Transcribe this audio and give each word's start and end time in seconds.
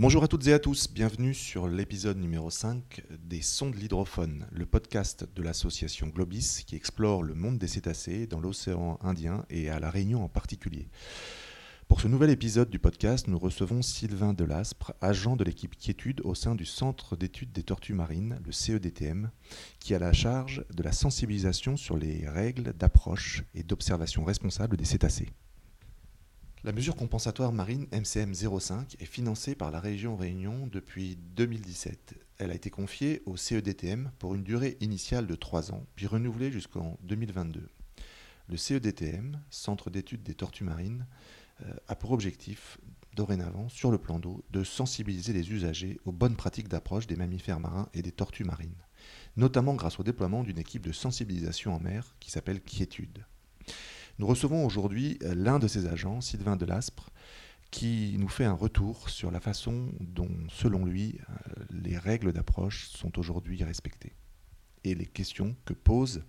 Bonjour 0.00 0.24
à 0.24 0.28
toutes 0.28 0.46
et 0.46 0.54
à 0.54 0.58
tous, 0.58 0.90
bienvenue 0.90 1.34
sur 1.34 1.68
l'épisode 1.68 2.16
numéro 2.16 2.48
5 2.48 3.02
des 3.22 3.42
Sons 3.42 3.68
de 3.68 3.76
l'hydrophone, 3.76 4.46
le 4.50 4.64
podcast 4.64 5.28
de 5.36 5.42
l'association 5.42 6.06
Globis 6.06 6.64
qui 6.66 6.74
explore 6.74 7.22
le 7.22 7.34
monde 7.34 7.58
des 7.58 7.66
cétacés 7.66 8.26
dans 8.26 8.40
l'océan 8.40 8.98
Indien 9.02 9.44
et 9.50 9.68
à 9.68 9.78
La 9.78 9.90
Réunion 9.90 10.24
en 10.24 10.28
particulier. 10.30 10.88
Pour 11.86 12.00
ce 12.00 12.08
nouvel 12.08 12.30
épisode 12.30 12.70
du 12.70 12.78
podcast, 12.78 13.28
nous 13.28 13.38
recevons 13.38 13.82
Sylvain 13.82 14.32
Delaspre, 14.32 14.94
agent 15.02 15.36
de 15.36 15.44
l'équipe 15.44 15.76
Quiétude 15.76 16.22
au 16.24 16.34
sein 16.34 16.54
du 16.54 16.64
Centre 16.64 17.14
d'études 17.14 17.52
des 17.52 17.62
tortues 17.62 17.92
marines, 17.92 18.40
le 18.42 18.52
CEDTM, 18.52 19.30
qui 19.80 19.94
a 19.94 19.98
la 19.98 20.14
charge 20.14 20.64
de 20.74 20.82
la 20.82 20.92
sensibilisation 20.92 21.76
sur 21.76 21.98
les 21.98 22.26
règles 22.26 22.72
d'approche 22.72 23.44
et 23.54 23.64
d'observation 23.64 24.24
responsable 24.24 24.78
des 24.78 24.86
cétacés. 24.86 25.28
La 26.62 26.72
mesure 26.72 26.94
compensatoire 26.94 27.52
marine 27.52 27.86
MCM 27.90 28.34
05 28.34 28.96
est 29.00 29.06
financée 29.06 29.54
par 29.54 29.70
la 29.70 29.80
région 29.80 30.14
Réunion 30.14 30.66
depuis 30.66 31.16
2017. 31.34 32.16
Elle 32.36 32.50
a 32.50 32.54
été 32.54 32.68
confiée 32.68 33.22
au 33.24 33.38
CEDTM 33.38 34.12
pour 34.18 34.34
une 34.34 34.42
durée 34.42 34.76
initiale 34.82 35.26
de 35.26 35.34
3 35.34 35.72
ans, 35.72 35.86
puis 35.96 36.06
renouvelée 36.06 36.52
jusqu'en 36.52 36.98
2022. 37.04 37.66
Le 38.46 38.56
CEDTM, 38.58 39.40
Centre 39.48 39.88
d'études 39.88 40.22
des 40.22 40.34
tortues 40.34 40.64
marines, 40.64 41.06
euh, 41.62 41.72
a 41.88 41.96
pour 41.96 42.12
objectif, 42.12 42.76
dorénavant, 43.14 43.70
sur 43.70 43.90
le 43.90 43.96
plan 43.96 44.18
d'eau, 44.18 44.44
de 44.50 44.62
sensibiliser 44.62 45.32
les 45.32 45.52
usagers 45.52 45.98
aux 46.04 46.12
bonnes 46.12 46.36
pratiques 46.36 46.68
d'approche 46.68 47.06
des 47.06 47.16
mammifères 47.16 47.58
marins 47.58 47.88
et 47.94 48.02
des 48.02 48.12
tortues 48.12 48.44
marines, 48.44 48.84
notamment 49.34 49.76
grâce 49.76 49.98
au 49.98 50.02
déploiement 50.02 50.42
d'une 50.42 50.58
équipe 50.58 50.86
de 50.86 50.92
sensibilisation 50.92 51.74
en 51.74 51.80
mer 51.80 52.16
qui 52.20 52.30
s'appelle 52.30 52.60
Quiétude. 52.60 53.24
Nous 54.20 54.26
recevons 54.26 54.66
aujourd'hui 54.66 55.18
euh, 55.22 55.34
l'un 55.34 55.58
de 55.58 55.66
ces 55.66 55.86
agents, 55.86 56.20
Sylvain 56.20 56.54
Delaspre, 56.54 57.08
qui 57.70 58.16
nous 58.18 58.28
fait 58.28 58.44
un 58.44 58.52
retour 58.52 59.08
sur 59.08 59.30
la 59.30 59.40
façon 59.40 59.88
dont, 59.98 60.28
selon 60.50 60.84
lui, 60.84 61.18
euh, 61.30 61.64
les 61.70 61.96
règles 61.96 62.34
d'approche 62.34 62.90
sont 62.90 63.18
aujourd'hui 63.18 63.64
respectées 63.64 64.12
et 64.84 64.94
les 64.94 65.06
questions 65.06 65.56
que 65.64 65.72
pose 65.72 66.22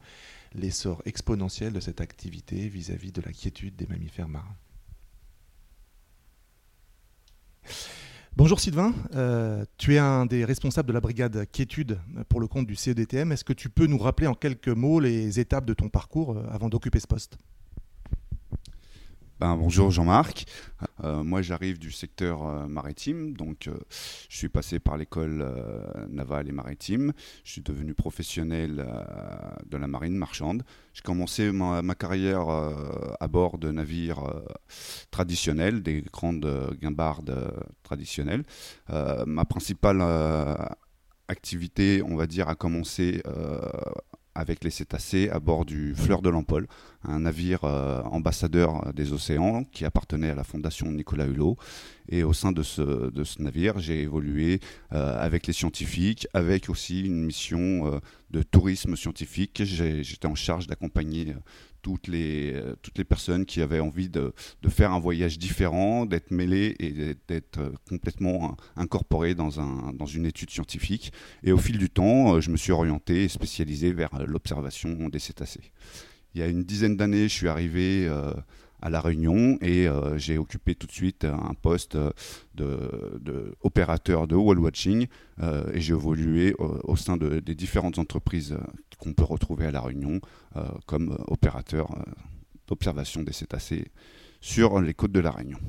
l'essor 0.54 1.02
exponentiel 1.04 1.74
de 1.74 1.82
cette 1.82 2.00
activité 2.00 2.70
vis-à-vis 2.70 3.12
de 3.12 3.22
la 3.22 3.34
quiétude 3.34 3.76
des 3.76 3.88
mammifères 3.88 4.30
marins. 4.30 4.56
Bonjour 8.38 8.62
Sylvain, 8.62 8.96
euh, 9.16 9.66
tu 9.78 9.96
es 9.96 10.00
un 10.00 10.26
des 10.26 10.46
responsables 10.46 10.88
de 10.88 10.94
la 10.94 11.02
brigade 11.02 11.46
Quiétude 11.52 12.00
pour 12.30 12.40
le 12.40 12.48
compte 12.48 12.68
du 12.68 12.78
CEDTM. 12.78 13.34
Est-ce 13.34 13.44
que 13.44 13.52
tu 13.52 13.70
peux 13.70 13.88
nous 13.88 13.98
rappeler 13.98 14.28
en 14.28 14.34
quelques 14.34 14.70
mots 14.70 15.02
les 15.02 15.42
étapes 15.42 15.66
de 15.66 15.74
ton 15.74 15.90
parcours 15.90 16.38
avant 16.50 16.70
d'occuper 16.70 17.02
ce 17.02 17.08
poste? 17.08 17.38
Ben, 19.42 19.58
bonjour 19.58 19.90
Jean-Marc. 19.90 20.46
Euh, 21.04 21.24
moi 21.24 21.42
j'arrive 21.42 21.80
du 21.80 21.92
secteur 21.92 22.46
euh, 22.46 22.68
maritime, 22.68 23.34
donc 23.34 23.68
euh, 23.68 23.74
je 24.30 24.38
suis 24.38 24.50
passé 24.50 24.80
par 24.80 24.98
l'école 24.98 25.44
navale 26.10 26.48
et 26.48 26.52
maritime. 26.52 27.12
Je 27.44 27.54
suis 27.54 27.62
devenu 27.62 27.96
professionnel 27.96 28.86
de 29.66 29.78
la 29.78 29.88
marine 29.88 30.16
marchande. 30.16 30.62
J'ai 30.94 31.02
commencé 31.02 31.52
ma, 31.52 31.96
carrière 31.96 32.50
à 33.20 33.28
bord 33.28 33.58
de 33.58 33.72
navires 33.72 34.32
traditionnels, 35.10 35.82
des 35.82 36.04
grandes 36.04 36.78
guimbardes 36.80 37.52
traditionnelles. 37.82 38.44
ma 39.26 39.46
principale 39.46 40.04
activité, 41.28 42.04
on 42.06 42.16
va 42.16 42.28
dire, 42.28 42.48
a 42.48 42.54
commencé 42.54 43.24
avec 44.36 44.64
les 44.64 44.70
cétacés 44.70 45.30
à 45.30 45.40
bord 45.40 45.66
du 45.66 45.94
Fleur 45.96 46.22
de 46.22 46.30
l'Empole, 46.30 46.68
un 47.04 47.22
navire 47.22 47.64
euh, 47.64 48.02
ambassadeur 48.04 48.94
des 48.94 49.14
océans 49.14 49.64
qui 49.64 49.86
appartenait 49.86 50.30
à 50.30 50.36
la 50.36 50.44
fondation 50.44 50.92
Nicolas 50.92 51.26
Hulot. 51.26 51.58
Et 52.10 52.24
au 52.24 52.34
sein 52.34 52.52
de 52.52 52.64
ce, 52.64 53.42
navire, 53.42 53.80
j'ai 53.80 54.02
évolué 54.02 54.60
euh, 54.94 55.20
avec 55.20 55.48
les 55.48 55.54
scientifiques, 55.54 56.28
avec 56.34 56.70
aussi 56.70 57.02
une 57.02 57.24
mission 57.24 57.88
euh, 57.88 58.00
de 58.32 58.44
tourisme 58.44 58.96
scientifique. 58.96 59.64
J'étais 59.64 60.28
en 60.28 60.36
charge 60.36 60.68
d'accompagner 60.68 61.36
toutes 61.82 62.08
les, 62.08 62.54
personnes 63.10 63.46
qui 63.46 63.62
avaient 63.62 63.80
envie 63.80 64.10
de, 64.10 64.34
faire 64.70 64.92
un 64.92 65.00
voyage 65.00 65.40
différent, 65.40 66.06
d'être 66.06 66.32
mêlées 66.32 66.76
et 66.80 67.16
d'être 67.28 67.60
complètement 67.90 68.56
incorporées 68.76 69.34
dans 69.34 70.06
une 70.06 70.26
étude 70.26 70.52
scientifique. 70.52 71.12
Et 71.44 71.52
au 71.52 71.58
fil 71.58 71.78
du 71.78 71.90
temps, 71.90 72.40
je 72.40 72.52
me 72.52 72.58
suis 72.58 72.72
orienté 72.72 73.24
et 73.24 73.28
spécialisé 73.28 73.94
vers 73.94 74.12
l'observation 74.28 75.10
des 75.10 75.20
cétacés. 75.20 75.72
Il 76.34 76.40
y 76.40 76.44
a 76.44 76.48
une 76.48 76.64
dizaine 76.64 76.96
d'années, 76.96 77.28
je 77.28 77.34
suis 77.34 77.48
arrivé 77.50 78.08
euh, 78.08 78.34
à 78.82 78.90
La 78.90 79.02
Réunion 79.02 79.58
et 79.62 79.88
euh, 79.88 80.18
j'ai 80.18 80.38
occupé 80.38 80.76
tout 80.76 80.88
de 80.88 80.92
suite 80.92 81.26
un 81.26 81.54
poste 81.62 81.98
de, 82.56 83.56
opérateur 83.62 84.28
de 84.28 84.36
wall 84.36 84.60
watching 84.60 85.08
euh, 85.42 85.70
et 85.74 85.82
j'ai 85.82 85.94
évolué 85.94 86.56
au, 86.58 86.96
sein 86.96 87.18
des 87.18 87.56
différentes 87.56 88.00
entreprises 88.00 88.58
qu'on 88.98 89.14
peut 89.14 89.26
retrouver 89.26 89.66
à 89.66 89.72
La 89.72 89.82
Réunion 89.82 90.22
comme 90.86 91.18
opérateur 91.28 91.90
d'observation 92.68 93.24
des 93.24 93.34
cétacés 93.34 93.92
sur 94.40 94.80
les 94.80 94.94
côtes 94.94 95.12
de 95.12 95.20
La 95.20 95.32
Réunion. 95.32 95.60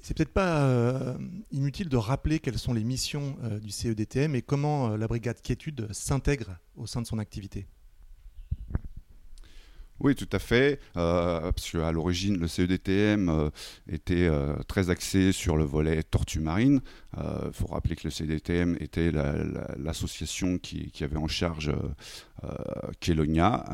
C'est 0.00 0.16
peut-être 0.16 0.34
pas 0.34 1.16
inutile 1.50 1.88
de 1.88 1.96
rappeler 1.96 2.38
quelles 2.40 2.58
sont 2.58 2.74
les 2.74 2.84
missions 2.84 3.36
du 3.62 3.70
CEDTM 3.70 4.34
et 4.34 4.42
comment 4.42 4.96
la 4.96 5.08
brigade 5.08 5.40
Quiétude 5.40 5.88
s'intègre 5.92 6.58
au 6.76 6.86
sein 6.86 7.00
de 7.00 7.06
son 7.06 7.18
activité. 7.18 7.66
Oui, 9.98 10.14
tout 10.14 10.28
à 10.32 10.38
fait. 10.38 10.80
Euh, 10.96 11.40
parce 11.40 11.70
qu'à 11.70 11.90
l'origine, 11.90 12.38
le 12.38 12.48
CEDTM 12.48 13.28
euh, 13.28 13.50
était 13.90 14.26
euh, 14.26 14.56
très 14.68 14.90
axé 14.90 15.32
sur 15.32 15.56
le 15.56 15.64
volet 15.64 16.02
tortue 16.02 16.40
marine. 16.40 16.80
Il 17.18 17.52
faut 17.54 17.68
rappeler 17.68 17.96
que 17.96 18.02
le 18.04 18.10
CEDTM 18.10 18.76
était 18.78 19.10
l'association 19.78 20.58
qui, 20.58 20.92
avait 21.00 21.16
en 21.16 21.28
charge 21.28 21.72
Kelonia 23.00 23.64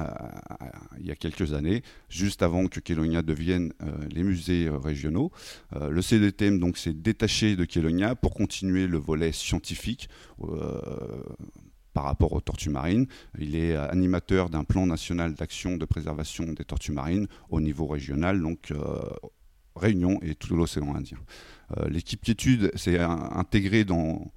il 1.01 1.07
y 1.07 1.11
a 1.11 1.17
quelques 1.17 1.53
années, 1.53 1.83
juste 2.09 2.43
avant 2.43 2.69
que 2.69 2.79
Kelonia 2.79 3.23
devienne 3.23 3.73
les 4.13 4.23
musées 4.23 4.71
régionaux. 4.71 5.33
le 5.75 6.01
CEDTM 6.01 6.61
donc 6.61 6.79
s'est 6.79 6.93
détaché 6.93 7.57
de 7.57 7.65
Kelonia 7.65 8.15
pour 8.15 8.33
continuer 8.33 8.87
le 8.87 8.99
volet 8.99 9.33
scientifique 9.33 10.09
par 11.93 12.05
rapport 12.05 12.33
aux 12.33 12.41
tortues 12.41 12.71
marines. 12.71 13.07
Il 13.39 13.57
est 13.57 13.77
animateur 13.77 14.51
d'un 14.51 14.65
plan 14.65 14.87
national 14.87 15.35
d'action 15.35 15.77
de 15.77 15.85
préservation 15.85 16.45
des 16.53 16.65
tortues 16.65 16.93
marines 16.93 17.27
au 17.51 17.61
niveau 17.61 17.87
régional, 17.87 18.41
donc 18.41 18.71
euh, 18.71 19.01
Réunion 19.75 20.19
et 20.23 20.35
tout 20.35 20.55
l'océan 20.55 20.95
Indien. 20.95 21.19
Euh, 21.79 21.89
l'équipe 21.89 22.23
d'études 22.25 22.71
s'est 22.77 22.99
intégrée 22.99 23.85
dans, 23.85 24.31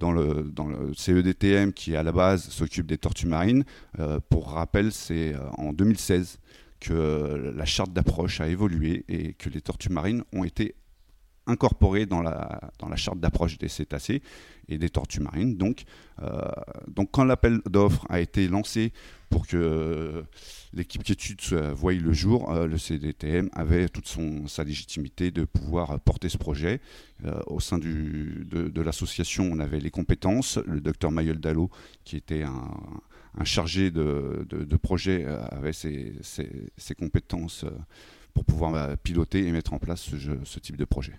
le, 0.00 0.52
CEDTM 0.96 1.72
qui 1.72 1.96
à 1.96 2.02
la 2.02 2.12
base 2.12 2.48
s'occupe 2.48 2.86
des 2.86 2.98
tortues 2.98 3.26
marines. 3.26 3.64
Euh, 3.98 4.20
pour 4.28 4.50
rappel, 4.50 4.92
c'est 4.92 5.34
en 5.58 5.72
2016 5.72 6.38
que 6.78 7.52
la 7.56 7.64
charte 7.64 7.92
d'approche 7.92 8.40
a 8.40 8.48
évolué 8.48 9.04
et 9.08 9.32
que 9.32 9.48
les 9.48 9.60
tortues 9.60 9.90
marines 9.90 10.22
ont 10.32 10.44
été 10.44 10.76
incorporées 11.46 12.06
dans 12.06 12.22
la, 12.22 12.60
dans 12.78 12.88
la 12.88 12.96
charte 12.96 13.20
d'approche 13.20 13.58
des 13.58 13.68
cétacés 13.68 14.22
et 14.68 14.78
des 14.78 14.90
tortues 14.90 15.20
marines. 15.20 15.56
Donc, 15.56 15.84
euh, 16.22 16.40
donc 16.88 17.10
quand 17.12 17.24
l'appel 17.24 17.60
d'offres 17.66 18.06
a 18.08 18.20
été 18.20 18.48
lancé 18.48 18.92
pour 19.30 19.46
que 19.46 20.24
l'équipe 20.72 21.02
qui 21.02 21.12
étude 21.12 21.40
le 21.50 22.12
jour, 22.12 22.52
euh, 22.52 22.66
le 22.66 22.78
CDTM 22.78 23.48
avait 23.52 23.88
toute 23.88 24.06
son, 24.06 24.46
sa 24.46 24.64
légitimité 24.64 25.30
de 25.30 25.44
pouvoir 25.44 25.98
porter 26.00 26.28
ce 26.28 26.38
projet. 26.38 26.80
Euh, 27.24 27.40
au 27.46 27.60
sein 27.60 27.78
du, 27.78 28.46
de, 28.50 28.80
l'association, 28.80 29.48
on 29.50 29.58
avait 29.58 29.80
les 29.80 29.90
compétences. 29.90 30.58
Le 30.66 30.80
docteur 30.80 31.10
Mayol 31.10 31.38
Dallo, 31.38 31.70
qui 32.04 32.16
était 32.16 32.42
un, 32.42 33.44
chargé 33.44 33.90
de, 33.90 34.46
de, 34.48 34.76
projet, 34.76 35.26
avait 35.26 35.74
ses, 35.74 36.14
ses, 36.22 36.94
compétences 36.94 37.66
pour 38.32 38.44
pouvoir 38.46 38.96
piloter 38.98 39.46
et 39.46 39.52
mettre 39.52 39.74
en 39.74 39.78
place 39.78 40.00
ce, 40.00 40.16
ce 40.44 40.58
type 40.58 40.76
de 40.76 40.86
projet. 40.86 41.12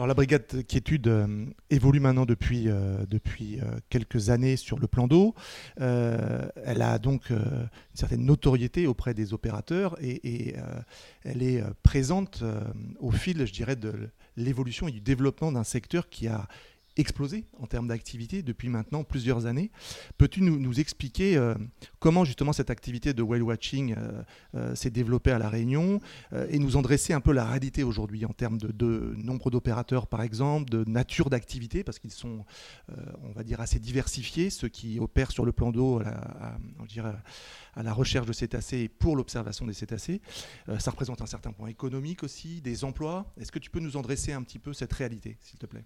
Alors 0.00 0.06
la 0.06 0.14
brigade 0.14 0.64
quiétude 0.66 1.08
euh, 1.08 1.44
évolue 1.68 2.00
maintenant 2.00 2.24
depuis, 2.24 2.70
euh, 2.70 3.04
depuis 3.10 3.60
euh, 3.60 3.64
quelques 3.90 4.30
années 4.30 4.56
sur 4.56 4.78
le 4.78 4.86
plan 4.86 5.06
d'eau. 5.06 5.34
elle 5.76 6.80
a 6.80 6.98
donc 6.98 7.28
une 7.28 7.68
certaine 7.92 8.24
notoriété 8.24 8.86
auprès 8.86 9.12
des 9.12 9.34
opérateurs 9.34 10.02
et, 10.02 10.54
elle 11.22 11.42
est 11.42 11.62
présente 11.82 12.42
au 12.98 13.10
fil, 13.10 13.44
je 13.44 13.52
dirais, 13.52 13.76
de 13.76 14.08
l'évolution 14.38 14.88
et 14.88 14.90
du 14.90 15.02
développement 15.02 15.52
d'un 15.52 15.64
secteur 15.64 16.08
qui 16.08 16.28
a 16.28 16.48
explosé 16.96 17.44
en 17.58 17.66
termes 17.66 17.88
d'activité 17.88 18.42
depuis 18.42 18.68
maintenant 18.68 19.04
plusieurs 19.04 19.46
années. 19.46 19.70
Peux-tu 20.18 20.42
nous, 20.42 20.80
expliquer 20.80 21.36
euh, 21.36 21.54
comment 21.98 22.24
justement 22.24 22.52
cette 22.52 22.70
activité 22.70 23.12
de 23.12 23.22
whale 23.22 23.42
watching 23.42 23.94
euh, 23.96 24.22
euh, 24.54 24.74
s'est 24.74 24.90
développée 24.90 25.32
à 25.32 25.38
La 25.38 25.48
Réunion 25.48 26.00
et 26.48 26.58
nous 26.58 26.76
en 26.76 26.82
dresser 26.82 27.12
un 27.12 27.20
peu 27.20 27.32
la 27.32 27.44
réalité 27.44 27.82
aujourd'hui 27.82 28.24
en 28.24 28.32
termes 28.32 28.58
de, 28.58 29.14
nombre 29.16 29.50
d'opérateurs 29.50 30.06
par 30.06 30.22
exemple, 30.22 30.70
de 30.70 30.84
nature 30.88 31.28
d'activité, 31.30 31.84
parce 31.84 31.98
qu'ils 31.98 32.12
sont, 32.12 32.44
on 33.22 33.32
va 33.32 33.42
dire, 33.42 33.60
assez 33.60 33.78
diversifiés, 33.78 34.50
ceux 34.50 34.68
qui 34.68 34.98
opèrent 35.00 35.32
sur 35.32 35.44
le 35.44 35.52
plan 35.52 35.72
d'eau 35.72 36.00
à, 36.00 36.56
à, 37.74 37.82
la 37.82 37.92
recherche 37.92 38.26
de 38.26 38.32
cétacés 38.32 38.78
et 38.78 38.88
pour 38.88 39.16
l'observation 39.16 39.66
des 39.66 39.72
cétacés. 39.72 40.20
ça 40.78 40.90
représente 40.90 41.20
un 41.20 41.26
certain 41.26 41.52
point 41.52 41.68
économique 41.68 42.22
aussi, 42.22 42.60
des 42.60 42.84
emplois. 42.84 43.32
Est-ce 43.38 43.52
que 43.52 43.58
tu 43.58 43.70
peux 43.70 43.80
nous 43.80 43.96
en 43.96 44.02
dresser 44.02 44.32
un 44.32 44.42
petit 44.42 44.58
peu 44.58 44.72
cette 44.72 44.92
réalité, 44.92 45.36
s'il 45.40 45.58
te 45.58 45.66
plaît? 45.66 45.84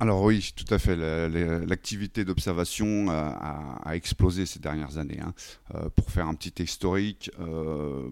Alors 0.00 0.22
oui, 0.22 0.52
tout 0.54 0.72
à 0.72 0.78
fait. 0.78 0.94
L'activité 0.94 2.24
d'observation 2.24 3.08
a, 3.10 3.94
explosé 3.94 4.46
ces 4.46 4.60
dernières 4.60 4.96
années. 4.96 5.18
Hein. 5.20 5.34
Euh, 5.74 5.88
pour 5.90 6.10
faire 6.10 6.28
un 6.28 6.34
petit 6.34 6.62
historique, 6.62 7.32
euh, 7.40 8.08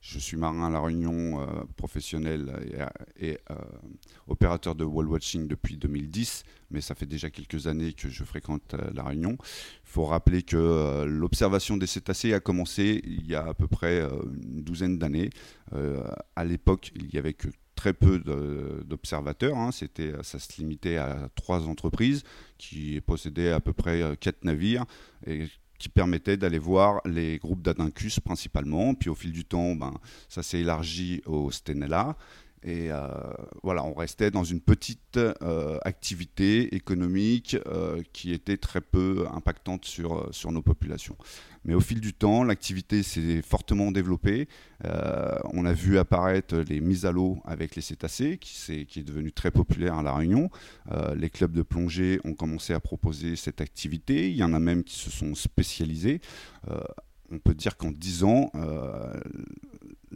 je 0.00 0.18
suis 0.18 0.38
marin 0.38 0.68
à 0.68 0.70
La 0.70 0.80
Réunion, 0.80 1.42
euh, 1.42 1.46
professionnel 1.76 2.50
et, 3.20 3.36
opérateur 4.26 4.74
de 4.74 4.84
wall 4.84 5.06
watching 5.06 5.48
depuis 5.48 5.76
2010, 5.76 6.44
mais 6.70 6.80
ça 6.80 6.94
fait 6.94 7.06
déjà 7.06 7.28
quelques 7.28 7.66
années 7.66 7.92
que 7.92 8.08
je 8.08 8.24
fréquente 8.24 8.74
La 8.94 9.02
Réunion. 9.02 9.36
Il 9.40 9.90
faut 9.90 10.06
rappeler 10.06 10.42
que 10.42 11.04
l'observation 11.04 11.76
des 11.76 11.86
cétacés 11.86 12.32
a 12.32 12.40
commencé 12.40 13.02
il 13.04 13.26
y 13.26 13.34
a 13.34 13.48
à 13.48 13.54
peu 13.54 13.68
près 13.68 14.00
une 14.00 14.62
douzaine 14.62 14.98
d'années. 14.98 15.28
à 16.36 16.44
l'époque, 16.44 16.90
il 16.94 17.08
n'y 17.12 17.18
avait 17.18 17.34
que 17.34 17.48
très 17.78 17.92
peu 17.92 18.18
d'observateurs. 18.84 19.56
Hein. 19.56 19.70
C'était, 19.70 20.12
ça 20.24 20.40
se 20.40 20.48
limitait 20.58 20.96
à 20.96 21.28
trois 21.36 21.68
entreprises 21.68 22.24
qui 22.58 23.00
possédaient 23.00 23.52
à 23.52 23.60
peu 23.60 23.72
près 23.72 24.02
euh, 24.02 24.16
quatre 24.16 24.44
navires 24.44 24.84
et 25.24 25.44
qui 25.78 25.88
permettaient 25.88 26.36
d'aller 26.36 26.58
voir 26.58 27.00
les 27.04 27.38
groupes 27.38 27.62
d'Adincus 27.62 28.18
principalement. 28.18 28.94
Puis 28.94 29.08
au 29.10 29.14
fil 29.14 29.30
du 29.30 29.44
temps, 29.44 29.76
ben, 29.76 29.94
ça 30.28 30.42
s'est 30.42 30.58
élargi 30.58 31.22
au 31.24 31.52
Stenella. 31.52 32.16
Et 32.64 32.90
euh, 32.90 33.06
voilà, 33.62 33.84
on 33.84 33.94
restait 33.94 34.32
dans 34.32 34.42
une 34.42 34.60
petite 34.60 35.16
euh, 35.16 35.78
activité 35.82 36.74
économique 36.74 37.56
qui 38.12 38.32
était 38.32 38.56
très 38.56 38.80
peu 38.80 39.28
impactante 39.32 39.84
sur, 39.84 40.34
sur 40.34 40.50
nos 40.50 40.62
populations. 40.62 41.16
Mais 41.64 41.74
au 41.74 41.80
fil 41.80 42.00
du 42.00 42.12
temps, 42.12 42.44
l'activité 42.44 43.02
s'est 43.02 43.42
fortement 43.42 43.90
développée. 43.90 44.48
Euh, 44.84 45.36
on 45.52 45.64
a 45.64 45.72
vu 45.72 45.98
apparaître 45.98 46.56
les 46.56 46.80
mises 46.80 47.06
à 47.06 47.12
l'eau 47.12 47.38
avec 47.44 47.76
les 47.76 47.82
cétacés, 47.82 48.38
qui, 48.38 48.72
est, 48.72 48.84
qui 48.84 49.00
est 49.00 49.04
devenu 49.04 49.32
très 49.32 49.50
populaire 49.50 49.94
à 49.94 50.02
La 50.02 50.14
Réunion. 50.14 50.50
Euh, 50.92 51.14
les 51.14 51.30
clubs 51.30 51.52
de 51.52 51.62
plongée 51.62 52.20
ont 52.24 52.34
commencé 52.34 52.72
à 52.72 52.80
proposer 52.80 53.36
cette 53.36 53.60
activité. 53.60 54.30
Il 54.30 54.36
y 54.36 54.44
en 54.44 54.54
a 54.54 54.60
même 54.60 54.84
qui 54.84 54.96
se 54.96 55.10
sont 55.10 55.34
spécialisés. 55.34 56.20
Euh, 56.70 56.80
on 57.30 57.38
peut 57.38 57.54
dire 57.54 57.76
qu'en 57.76 57.90
10 57.90 58.24
ans, 58.24 58.50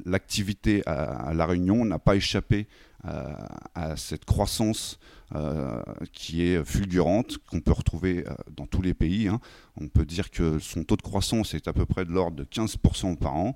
l'activité 0.07 0.83
à, 0.87 1.35
La 1.35 1.45
Réunion 1.45 1.85
n'a 1.85 1.99
pas 1.99 2.17
échappé 2.17 2.67
à 3.05 3.97
cette 3.97 4.25
croissance 4.25 4.99
euh, 5.35 5.83
qui 6.13 6.43
est 6.43 6.63
fulgurante, 6.63 7.39
qu'on 7.49 7.61
peut 7.61 7.73
retrouver 7.73 8.27
euh, 8.27 8.35
dans 8.55 8.67
tous 8.67 8.83
les 8.83 8.93
pays. 8.93 9.29
Hein. 9.29 9.41
On 9.81 9.89
peut 9.89 10.05
dire 10.05 10.31
que 10.31 10.59
son 10.59 10.85
taux 10.85 10.97
de 10.97 11.03
croissance 11.03 11.55
est 11.55 11.69
à 11.69 11.73
peu 11.73 11.87
près 11.87 12.05
de 12.05 12.11
l'ordre 12.11 12.37
de 12.37 12.45
15% 12.45 13.17
par 13.17 13.35
an. 13.37 13.55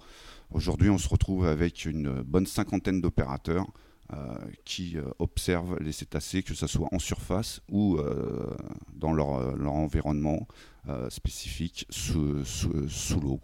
Aujourd'hui, 0.51 0.89
on 0.89 0.97
se 0.97 1.09
retrouve 1.09 1.47
avec 1.47 1.85
une 1.85 2.23
bonne 2.23 2.47
cinquantaine 2.47 3.03
d'opérateurs 3.03 3.67
euh, 4.15 4.39
qui 4.65 4.97
observent 5.19 5.79
les 5.81 5.93
cétacés, 5.93 6.43
que 6.43 6.55
ce 6.55 6.67
soit 6.67 6.89
en 6.93 6.99
surface 6.99 7.61
ou 7.71 7.99
dans 8.95 9.13
leur, 9.13 9.29
environnement 9.69 10.47
spécifique 11.11 11.87
sous 11.91 13.21
l'eau. 13.21 13.39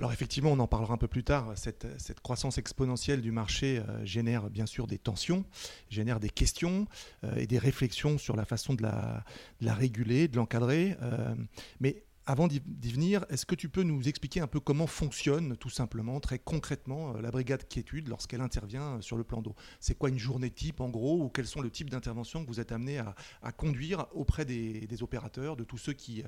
Alors 0.00 0.14
effectivement, 0.14 0.52
on 0.52 0.58
en 0.60 0.66
parlera 0.66 0.94
un 0.94 0.96
peu 0.96 1.08
plus 1.08 1.24
tard, 1.24 1.52
cette, 1.56 1.86
croissance 2.22 2.56
exponentielle 2.56 3.20
du 3.20 3.32
marché 3.32 3.82
euh, 3.86 4.02
génère 4.02 4.48
bien 4.48 4.64
sûr 4.64 4.86
des 4.86 4.96
tensions, 4.96 5.44
génère 5.90 6.20
des 6.20 6.30
questions 6.30 6.86
euh, 7.22 7.36
et 7.36 7.46
des 7.46 7.58
réflexions 7.58 8.16
sur 8.16 8.34
la 8.34 8.46
façon 8.46 8.72
de 8.72 8.80
la, 8.80 9.74
réguler, 9.74 10.26
de 10.26 10.38
l'encadrer. 10.38 10.96
Euh, 11.02 11.34
mais 11.80 12.02
avant 12.24 12.48
d'y 12.48 12.62
venir, 12.90 13.26
est-ce 13.28 13.44
que 13.44 13.54
tu 13.54 13.68
peux 13.68 13.82
nous 13.82 14.08
expliquer 14.08 14.40
un 14.40 14.46
peu 14.46 14.58
comment 14.58 14.86
fonctionne 14.86 15.58
tout 15.58 15.68
simplement, 15.68 16.18
très 16.18 16.38
concrètement, 16.38 17.12
la 17.12 17.30
brigade 17.30 17.68
quiétude 17.68 18.08
lorsqu'elle 18.08 18.40
intervient 18.40 19.02
sur 19.02 19.18
le 19.18 19.24
plan 19.24 19.42
d'eau? 19.42 19.54
C'est 19.80 19.98
quoi 19.98 20.08
une 20.08 20.18
journée 20.18 20.50
type 20.50 20.80
en 20.80 20.88
gros 20.88 21.22
ou 21.22 21.28
quels 21.28 21.46
sont 21.46 21.60
le 21.60 21.70
type 21.70 21.90
d'intervention 21.90 22.42
que 22.42 22.48
vous 22.48 22.60
êtes 22.60 22.72
amené 22.72 23.00
à, 23.42 23.52
conduire 23.52 24.06
auprès 24.14 24.46
des, 24.46 25.02
opérateurs, 25.02 25.56
de 25.56 25.64
tous 25.64 25.78
ceux 25.78 25.92
qui 25.92 26.22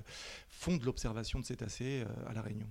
font 0.50 0.76
de 0.76 0.84
l'observation 0.84 1.40
de 1.40 1.46
cétacés 1.46 2.04
à 2.26 2.34
La 2.34 2.42
Réunion? 2.42 2.69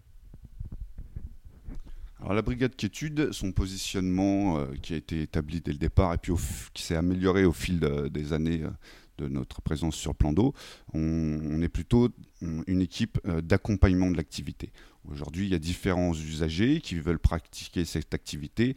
La 2.30 2.42
brigade 2.42 2.76
quiétude, 2.76 3.32
son 3.32 3.52
positionnement 3.52 4.60
euh, 4.60 4.66
qui 4.82 4.94
a 4.94 4.98
été 4.98 5.22
établi 5.24 5.62
dès 5.62 5.72
le 5.72 5.78
départ 5.78 6.14
et 6.14 6.18
puis 6.18 6.34
qui 6.74 6.84
s'est 6.84 6.96
amélioré 6.96 7.46
au 7.46 7.54
fil 7.54 7.80
des 8.12 8.34
années 8.34 8.62
euh, 8.64 8.70
de 9.18 9.28
notre 9.28 9.62
présence 9.62 9.96
sur 9.96 10.16
plan 10.16 10.34
d'eau, 10.34 10.54
on, 10.94 11.62
est 11.62 11.70
plutôt 11.70 12.10
une 12.42 12.82
équipe 12.82 13.20
euh, 13.28 13.42
d'accompagnement 13.42 14.10
de 14.10 14.18
l'activité. 14.18 14.72
Aujourd'hui, 15.10 15.46
il 15.46 15.52
y 15.52 15.56
a 15.56 15.60
différents 15.60 16.14
usagers 16.14 16.80
qui 16.80 16.96
veulent 16.96 17.20
pratiquer 17.20 17.86
cette 17.86 18.14
activité. 18.14 18.76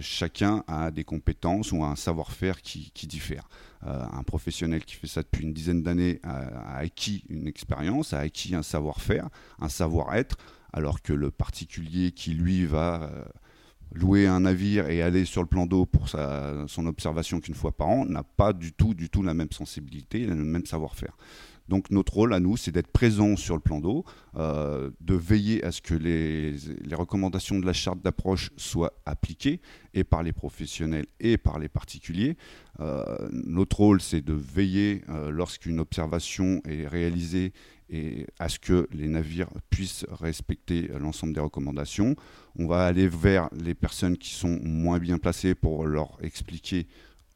chacun 0.00 0.64
a 0.66 0.90
des 0.90 1.04
compétences 1.04 1.70
ou 1.70 1.84
un 1.84 1.94
savoir-faire 1.94 2.60
qui, 2.60 2.90
diffère. 3.06 3.48
un 3.82 4.24
professionnel 4.24 4.84
qui 4.84 4.96
fait 4.96 5.06
ça 5.06 5.22
depuis 5.22 5.44
une 5.44 5.52
dizaine 5.52 5.84
d'années 5.84 6.18
a 6.24 6.78
acquis 6.78 7.22
une 7.28 7.46
expérience, 7.46 8.12
a 8.14 8.18
acquis 8.18 8.56
un 8.56 8.64
savoir-faire, 8.64 9.28
un 9.60 9.68
savoir-être 9.68 10.38
alors 10.72 11.02
que 11.02 11.12
le 11.12 11.30
particulier 11.30 12.12
qui 12.12 12.34
lui 12.34 12.66
va 12.66 13.02
euh, 13.02 13.24
louer 13.92 14.26
un 14.26 14.40
navire 14.40 14.88
et 14.88 15.02
aller 15.02 15.24
sur 15.24 15.42
le 15.42 15.48
plan 15.48 15.66
d'eau 15.66 15.86
pour 15.86 16.08
son 16.08 16.86
observation 16.86 17.40
qu'une 17.40 17.54
fois 17.54 17.72
par 17.72 17.88
an 17.88 18.04
n'a 18.06 18.22
pas 18.22 18.52
du 18.52 18.72
tout, 18.72 18.94
du 18.94 19.10
tout 19.10 19.22
la 19.22 19.34
même 19.34 19.50
sensibilité, 19.50 20.26
le 20.26 20.34
même 20.36 20.66
savoir-faire. 20.66 21.16
Donc 21.70 21.90
notre 21.92 22.14
rôle 22.14 22.34
à 22.34 22.40
nous, 22.40 22.56
c'est 22.56 22.72
d'être 22.72 22.90
présent 22.90 23.36
sur 23.36 23.54
le 23.54 23.60
plan 23.60 23.78
d'eau, 23.78 24.04
euh, 24.34 24.90
de 25.00 25.14
veiller 25.14 25.64
à 25.64 25.70
ce 25.70 25.80
que 25.80 25.94
les, 25.94 26.56
recommandations 26.92 27.60
de 27.60 27.64
la 27.64 27.72
charte 27.72 28.02
d'approche 28.02 28.50
soient 28.56 28.92
appliquées, 29.06 29.60
et 29.94 30.02
par 30.02 30.24
les 30.24 30.32
professionnels 30.32 31.06
et 31.20 31.38
par 31.38 31.60
les 31.60 31.68
particuliers. 31.68 32.36
Euh, 32.80 33.28
notre 33.30 33.76
rôle, 33.76 34.00
c'est 34.00 34.20
de 34.20 34.32
veiller 34.32 35.02
lorsqu'une 35.30 35.78
observation 35.78 36.60
est 36.64 36.88
réalisée 36.88 37.52
et 37.88 38.26
à 38.38 38.48
ce 38.48 38.58
que 38.58 38.88
les 38.92 39.08
navires 39.08 39.50
puissent 39.68 40.06
respecter 40.10 40.90
l'ensemble 40.98 41.34
des 41.34 41.40
recommandations. 41.40 42.16
On 42.56 42.66
va 42.66 42.84
aller 42.86 43.08
vers 43.08 43.48
les 43.52 43.74
personnes 43.74 44.16
qui 44.16 44.30
sont 44.30 44.58
moins 44.62 44.98
bien 44.98 45.18
placées 45.18 45.54
pour 45.54 45.86
leur 45.86 46.18
expliquer 46.22 46.86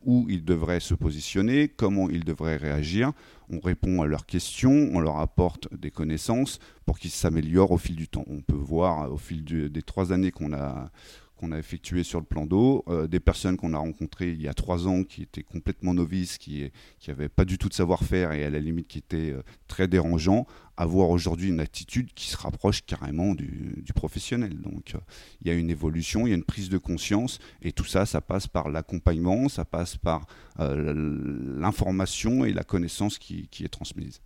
où 0.07 0.27
ils 0.29 0.45
devraient 0.45 0.81
se 0.81 0.95
positionner, 0.95 1.69
comment 1.69 2.09
ils 2.09 2.25
devraient 2.25 2.57
réagir. 2.57 3.13
On 3.51 3.61
répond 3.61 4.03
à 4.03 4.07
leurs 4.07 4.27
questions, 4.27 4.91
on 4.93 5.01
leur 5.01 5.19
apporte 5.19 5.69
des 5.75 5.91
connaissances 5.91 6.59
pour 6.87 6.99
qu'ils 6.99 7.11
s'améliorent 7.11 7.73
au 7.73 7.79
fil 7.79 7.97
du 7.97 8.09
temps. 8.09 8.25
On 8.29 8.41
peut 8.41 8.55
voir 8.55 9.13
au 9.13 9.19
fil 9.19 9.45
des 9.45 9.83
trois 9.83 10.13
années 10.13 10.31
qu'on 10.31 10.53
a, 10.53 10.91
qu'on 11.37 11.53
a 11.53 11.59
effectué 11.59 12.03
sur 12.03 12.21
le 12.21 12.27
plan 12.27 12.47
d'eau, 12.47 12.85
euh, 12.89 13.07
des 13.07 13.21
personnes 13.21 13.57
qu'on 13.57 13.75
a 13.75 13.79
rencontrées 13.79 14.31
il 14.31 14.41
y 14.41 14.49
a 14.49 14.55
trois 14.55 14.87
ans 14.87 15.05
qui 15.05 15.23
étaient 15.23 15.43
complètement 15.43 15.95
novices, 15.95 16.39
qui 16.39 16.71
n'avaient 17.09 17.29
pas 17.29 17.45
du 17.45 17.59
tout 17.59 17.69
de 17.69 17.75
savoir-faire 17.75 18.33
et 18.33 18.45
à 18.45 18.51
la 18.51 18.61
limite 18.61 18.89
qui 18.89 18.99
étaient 18.99 19.33
euh, 19.33 19.43
très 19.69 19.89
dérangeants, 19.89 20.47
avoir 20.77 21.11
aujourd'hui 21.11 21.49
une 21.49 21.61
attitude 21.61 22.13
qui 22.15 22.29
se 22.29 22.37
rapproche 22.37 22.85
carrément 22.85 23.35
du, 23.35 23.85
professionnel. 23.95 24.61
Donc 24.61 24.95
euh, 24.95 24.99
il 25.43 25.49
y 25.49 25.51
a 25.51 25.55
une 25.55 25.71
évolution, 25.71 26.27
il 26.27 26.31
y 26.31 26.33
a 26.33 26.37
une 26.37 26.45
prise 26.45 26.69
de 26.69 26.79
conscience 26.79 27.39
et 27.63 27.73
tout 27.73 27.85
ça, 27.85 28.07
ça 28.07 28.21
passe 28.21 28.47
par 28.47 28.69
l'accompagnement, 28.69 29.49
ça 29.49 29.65
passe 29.65 29.97
par 29.97 30.27
l'information 30.59 32.45
et 32.45 32.53
la 32.53 32.63
connaissance 32.63 33.19
qui 33.19 33.49
est 33.61 33.69
transmise. 33.69 34.21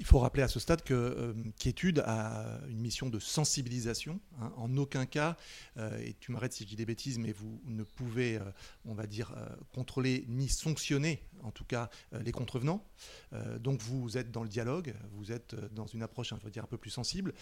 Il 0.00 0.06
faut 0.06 0.20
rappeler 0.20 0.44
à 0.44 0.48
ce 0.48 0.60
stade 0.60 0.82
que 0.82 0.94
euh, 0.94 1.34
Quiétude 1.58 2.04
a 2.06 2.60
une 2.68 2.78
mission 2.78 3.08
de 3.08 3.18
sensibilisation. 3.18 4.20
Hein. 4.40 4.52
En 4.56 4.76
aucun 4.76 5.06
cas, 5.06 5.36
euh, 5.76 5.98
et 5.98 6.14
tu 6.20 6.30
m'arrêtes 6.30 6.52
si 6.52 6.64
je 6.64 6.68
dis 6.68 6.76
des 6.76 6.86
bêtises, 6.86 7.18
mais 7.18 7.32
vous 7.32 7.60
ne 7.64 7.82
pouvez, 7.82 8.36
euh, 8.36 8.44
on 8.84 8.94
va 8.94 9.06
dire, 9.06 9.34
contrôler 9.74 10.24
ni 10.28 10.48
sanctionner, 10.48 11.22
en 11.42 11.50
tout 11.50 11.64
cas, 11.64 11.90
les 12.12 12.32
contrevenants. 12.32 12.84
donc 13.60 13.80
vous 13.82 14.16
êtes 14.16 14.30
dans 14.30 14.42
le 14.42 14.48
dialogue, 14.48 14.94
vous 15.12 15.32
êtes 15.32 15.54
dans 15.72 15.86
une 15.86 16.02
approche, 16.02 16.32
on 16.32 16.36
va 16.36 16.50
dire, 16.50 16.64
un 16.64 16.68
peu 16.68 16.78
plus 16.78 16.90
sensible. 16.90 17.34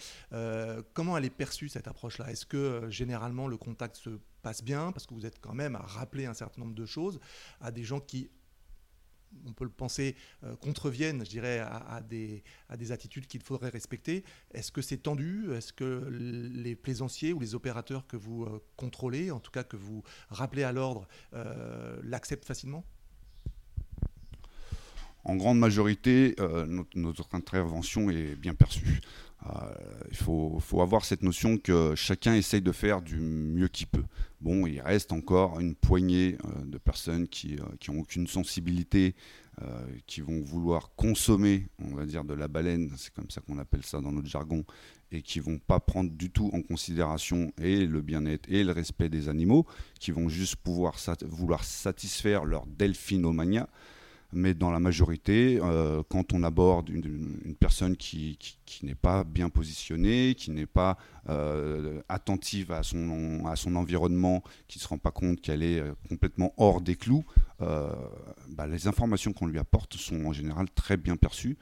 comment 0.93 1.17
elle 1.17 1.25
est 1.25 1.29
perçue, 1.29 1.69
cette 1.69 1.87
approche-là? 1.87 2.31
Est-ce 2.31 2.45
que 2.45 2.89
généralement 2.89 3.47
le 3.47 3.57
contact 3.57 3.97
se 3.97 4.19
passe 4.41 4.63
bien? 4.63 4.91
Parce 4.91 5.05
que 5.05 5.13
vous 5.13 5.25
êtes 5.25 5.39
quand 5.39 5.53
même 5.53 5.75
à 5.75 5.81
rappeler 5.81 6.25
un 6.25 6.33
certain 6.33 6.61
nombre 6.61 6.75
de 6.75 6.85
choses 6.85 7.19
à 7.61 7.71
des 7.71 7.83
gens 7.83 7.99
qui 7.99 8.29
on 9.45 9.53
peut 9.53 9.63
le 9.63 9.69
penser, 9.69 10.15
contreviennent, 10.61 11.23
je 11.23 11.29
dirais, 11.29 11.59
à, 11.59 12.01
des, 12.01 12.43
attitudes 12.91 13.27
qu'il 13.27 13.41
faudrait 13.41 13.69
respecter. 13.69 14.23
Est-ce 14.53 14.71
que 14.71 14.81
c'est 14.81 14.97
tendu? 14.97 15.51
Est-ce 15.53 15.73
que 15.73 16.07
les 16.09 16.75
plaisanciers 16.75 17.33
ou 17.33 17.39
les 17.39 17.55
opérateurs 17.55 18.07
que 18.07 18.17
vous 18.17 18.47
contrôlez, 18.75 19.31
en 19.31 19.39
tout 19.39 19.51
cas 19.51 19.63
que 19.63 19.77
vous 19.77 20.03
rappelez 20.29 20.63
à 20.63 20.71
l'ordre, 20.71 21.07
l'acceptent 22.03 22.45
facilement? 22.45 22.83
En 25.23 25.35
grande 25.35 25.59
majorité, 25.59 26.35
notre, 26.65 27.35
intervention 27.35 28.09
est 28.09 28.35
bien 28.35 28.53
perçue. 28.53 29.01
Euh, 29.45 29.73
il 30.09 30.17
faut, 30.17 30.81
avoir 30.81 31.05
cette 31.05 31.21
notion 31.21 31.57
que 31.57 31.95
chacun 31.95 32.33
essaye 32.33 32.61
de 32.61 32.71
faire 32.71 33.01
du 33.01 33.19
mieux 33.19 33.67
qu'il 33.67 33.87
peut. 33.87 34.03
Bon, 34.39 34.67
il 34.67 34.79
reste 34.81 35.11
encore 35.11 35.59
une 35.59 35.73
poignée 35.73 36.37
euh, 36.45 36.65
de 36.65 36.77
personnes 36.77 37.27
qui 37.27 37.55
n'ont 37.55 37.95
euh, 37.95 38.01
aucune 38.01 38.27
sensibilité, 38.27 39.15
qui 40.05 40.21
vont 40.21 40.39
vouloir 40.39 40.91
consommer, 40.95 41.67
on 41.79 41.95
va 41.95 42.05
dire, 42.05 42.23
de 42.23 42.35
la 42.35 42.47
baleine, 42.47 42.91
c'est 42.95 43.11
comme 43.11 43.31
ça 43.31 43.41
qu'on 43.41 43.57
appelle 43.57 43.83
ça 43.83 43.99
dans 43.99 44.11
notre 44.11 44.27
jargon, 44.27 44.63
et 45.11 45.23
qui 45.23 45.39
vont 45.39 45.57
pas 45.57 45.79
prendre 45.79 46.11
du 46.11 46.29
tout 46.29 46.51
en 46.53 46.61
considération 46.61 47.51
et 47.59 47.87
le 47.87 48.01
bien-être 48.01 48.47
et 48.51 48.63
le 48.63 48.71
respect 48.71 49.09
des 49.09 49.29
animaux, 49.29 49.65
qui 49.99 50.11
vont 50.11 50.29
juste 50.29 50.57
pouvoir 50.57 50.97
vouloir 51.25 51.63
satisfaire 51.63 52.45
leur 52.45 52.67
delphinomania 52.67 53.67
mais 54.33 54.53
dans 54.53 54.71
la 54.71 54.79
majorité, 54.79 55.59
euh, 55.61 56.03
quand 56.09 56.33
on 56.33 56.43
aborde 56.43 56.89
une, 56.89 57.55
personne 57.59 57.95
qui, 57.95 58.37
n'est 58.83 58.95
pas 58.95 59.23
bien 59.23 59.49
positionnée, 59.49 60.35
qui 60.35 60.51
n'est 60.51 60.65
pas 60.65 60.97
euh, 61.29 62.01
attentive 62.09 62.71
à 62.71 62.83
son, 62.83 63.43
environnement, 63.75 64.43
qui 64.67 64.79
ne 64.79 64.81
se 64.81 64.87
rend 64.87 64.97
pas 64.97 65.11
compte 65.11 65.41
qu'elle 65.41 65.63
est 65.63 65.79
euh, 65.79 65.93
complètement 66.09 66.53
hors 66.57 66.81
des 66.81 66.95
clous, 66.95 67.23
bah, 67.59 68.67
les 68.67 68.87
informations 68.87 69.33
qu'on 69.33 69.47
lui 69.47 69.57
apporte 69.57 69.95
sont 69.95 70.25
en 70.25 70.33
général 70.33 70.69
très 70.69 70.95
bien 70.95 71.15
perçues. 71.15 71.57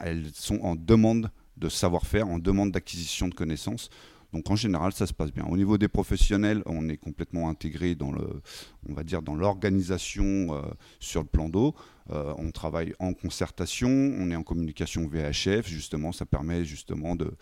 elles 0.00 0.30
sont 0.34 0.58
en 0.60 0.74
demande 0.74 1.30
de 1.56 1.68
savoir-faire, 1.68 2.28
en 2.28 2.38
demande 2.38 2.72
d'acquisition 2.72 3.28
de 3.28 3.34
connaissances. 3.34 3.90
Donc 4.36 4.50
en 4.50 4.56
général, 4.56 4.92
ça 4.92 5.06
se 5.06 5.14
passe 5.14 5.32
bien. 5.32 5.46
Au 5.46 5.56
niveau 5.56 5.78
des 5.78 5.88
professionnels, 5.88 6.62
on 6.66 6.90
est 6.90 6.98
complètement 6.98 7.48
intégré 7.48 7.94
dans 7.94 8.12
le, 8.12 8.42
on 8.86 8.92
va 8.92 9.02
dire 9.02 9.22
dans 9.22 9.34
l'organisation 9.34 10.24
euh, 10.54 10.60
sur 11.00 11.22
le 11.22 11.26
plan 11.26 11.48
d'eau. 11.48 11.74
Euh, 12.10 12.34
on 12.36 12.50
travaille 12.50 12.92
en 12.98 13.14
concertation, 13.14 13.88
on 13.88 14.30
est 14.30 14.36
en 14.36 14.42
communication 14.42 15.08
VHF, 15.08 15.66
justement, 15.66 16.12
ça 16.12 16.26
permet 16.26 16.66
justement 16.66 17.16
de, 17.16 17.32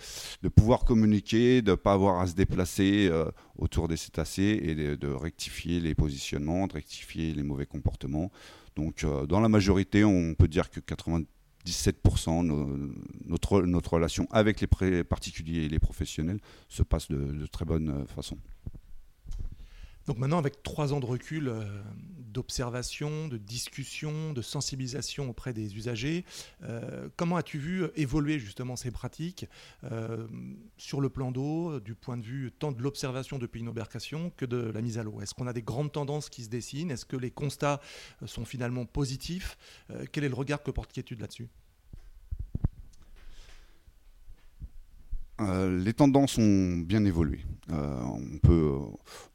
pouvoir 0.54 0.84
communiquer, 0.84 1.62
de 1.62 1.72
ne 1.72 1.74
pas 1.74 1.94
avoir 1.94 2.20
à 2.20 2.28
se 2.28 2.34
déplacer 2.34 3.08
euh, 3.10 3.28
autour 3.58 3.88
des 3.88 3.96
cétacés 3.96 4.60
et 4.62 4.76
de, 4.76 4.94
de, 4.94 5.08
rectifier 5.08 5.80
les 5.80 5.96
positionnements, 5.96 6.68
de 6.68 6.74
rectifier 6.74 7.34
les 7.34 7.42
mauvais 7.42 7.66
comportements. 7.66 8.30
Donc 8.76 9.04
dans 9.28 9.40
la 9.40 9.48
majorité, 9.48 10.04
on 10.04 10.34
peut 10.34 10.48
dire 10.48 10.70
que 10.70 10.80
80 10.80 11.22
17%, 11.66 12.44
notre, 13.26 13.62
notre 13.62 13.94
relation 13.94 14.26
avec 14.30 14.61
les 14.61 15.04
particuliers 15.04 15.64
et 15.64 15.68
les 15.68 15.78
professionnels 15.78 16.40
se 16.68 16.83
passe 16.83 17.09
de, 17.09 17.47
très 17.47 17.64
bonne 17.64 17.88
euh, 17.88 18.06
façon. 18.06 18.37
Donc 20.06 20.18
maintenant, 20.18 20.38
avec 20.38 20.62
trois 20.62 20.92
ans 20.92 21.00
de 21.00 21.06
recul, 21.06 21.49
euh, 21.49 21.64
d'observation, 22.18 23.28
de 23.28 23.38
discussion, 23.38 24.32
de 24.32 24.42
sensibilisation 24.42 25.30
auprès 25.30 25.52
des 25.52 25.76
usagers, 25.76 26.25
euh, 26.64 27.08
comment 27.16 27.37
as-tu 27.37 27.58
vu 27.58 27.84
évoluer 27.94 28.38
justement 28.38 28.76
ces 28.76 28.90
pratiques 28.90 29.46
sur 30.76 31.00
le 31.00 31.08
plan 31.08 31.30
d'eau, 31.30 31.78
du 31.80 31.94
point 31.94 32.16
de 32.16 32.23
vue 32.23 32.52
tant 32.58 32.73
de 32.73 32.82
l'observation 32.82 33.38
depuis 33.38 33.61
une 33.61 33.68
embarcation 33.68 34.30
que 34.37 34.44
de 34.44 34.56
la 34.56 34.82
mise 34.82 34.99
à 34.99 35.04
l'eau? 35.04 35.20
Est-ce 35.20 35.34
qu'on 35.34 35.46
a 35.46 35.52
des 35.52 35.62
grandes 35.62 35.92
tendances 35.92 36.28
qui 36.28 36.42
se 36.42 36.49
dessinent? 36.49 36.90
Est-ce 36.90 37.06
que 37.06 37.16
les 37.16 37.30
constats 37.30 37.80
sont 38.26 38.44
finalement 38.44 38.84
positifs? 38.84 39.56
Quel 40.11 40.25
est 40.25 40.28
le 40.28 40.34
regard 40.34 40.62
que 40.62 40.70
porte 40.70 40.92
Quiétude 40.92 41.20
là-dessus? 41.20 41.49
Euh, 45.44 45.82
les 45.82 45.92
tendances 45.92 46.38
ont 46.38 46.76
bien 46.78 47.04
évolué. 47.04 47.40
Euh, 47.70 48.00
on, 48.02 48.38
peut, 48.38 48.72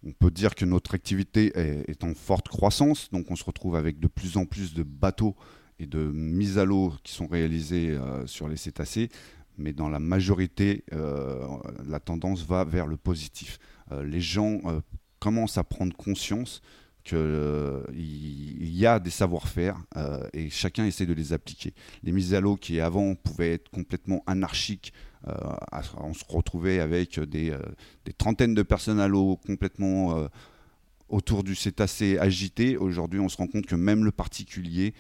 on 0.06 0.12
peut 0.12 0.32
dire 0.32 0.56
que 0.56 0.66
notre 0.66 0.94
activité 0.94 1.52
est, 1.56 2.04
en 2.04 2.14
forte 2.14 2.48
croissance, 2.48 3.10
donc 3.12 3.32
on 3.32 3.36
se 3.36 3.44
retrouve 3.44 3.76
avec 3.76 4.00
de 4.00 4.08
plus 4.08 4.38
en 4.38 4.46
plus 4.46 4.74
de 4.74 4.84
bateaux 4.84 5.36
et 5.80 5.88
de 5.88 6.00
mises 6.00 6.58
à 6.58 6.66
l'eau 6.66 6.94
qui 7.04 7.14
sont 7.14 7.28
réalisées 7.28 7.90
euh, 7.90 8.28
sur 8.28 8.48
les 8.48 8.58
cétacés, 8.58 9.10
mais 9.58 9.74
dans 9.74 9.90
la 9.90 10.00
majorité, 10.00 10.86
la 10.92 12.00
tendance 12.00 12.46
va 12.46 12.64
vers 12.64 12.88
le 12.88 12.96
positif. 12.96 13.60
les 13.92 14.22
gens 14.22 14.62
commencent 15.20 15.58
à 15.58 15.66
prendre 15.66 15.94
conscience 15.98 16.62
qu'il 17.04 18.76
y 18.76 18.86
a 18.86 19.00
des 19.00 19.10
savoir-faire 19.10 19.78
et 20.34 20.50
chacun 20.50 20.86
essaie 20.86 21.06
de 21.06 21.14
les 21.14 21.34
appliquer. 21.34 21.74
Les 22.04 22.12
mises 22.12 22.34
à 22.34 22.40
l'eau 22.40 22.56
qui 22.56 22.80
avant 22.80 23.16
pouvaient 23.16 23.54
être 23.54 23.70
complètement 23.70 24.24
anarchiques, 24.28 24.94
euh, 25.28 25.34
on 25.98 26.14
se 26.14 26.24
retrouvait 26.28 26.80
avec 26.80 27.20
des, 27.20 27.52
euh, 27.52 27.60
trentaines 28.18 28.54
de 28.54 28.64
personnes 28.64 29.00
à 29.00 29.08
l'eau 29.08 29.38
complètement 29.46 30.18
euh, 30.18 30.28
autour 31.10 31.44
du 31.44 31.56
cétacé 31.56 32.18
agité. 32.18 32.78
Aujourd'hui, 32.78 33.20
on 33.20 33.30
se 33.30 33.38
rend 33.38 33.48
compte 33.48 33.66
que 33.66 33.76
même 33.76 34.06
le 34.06 34.12
particulier 34.12 34.94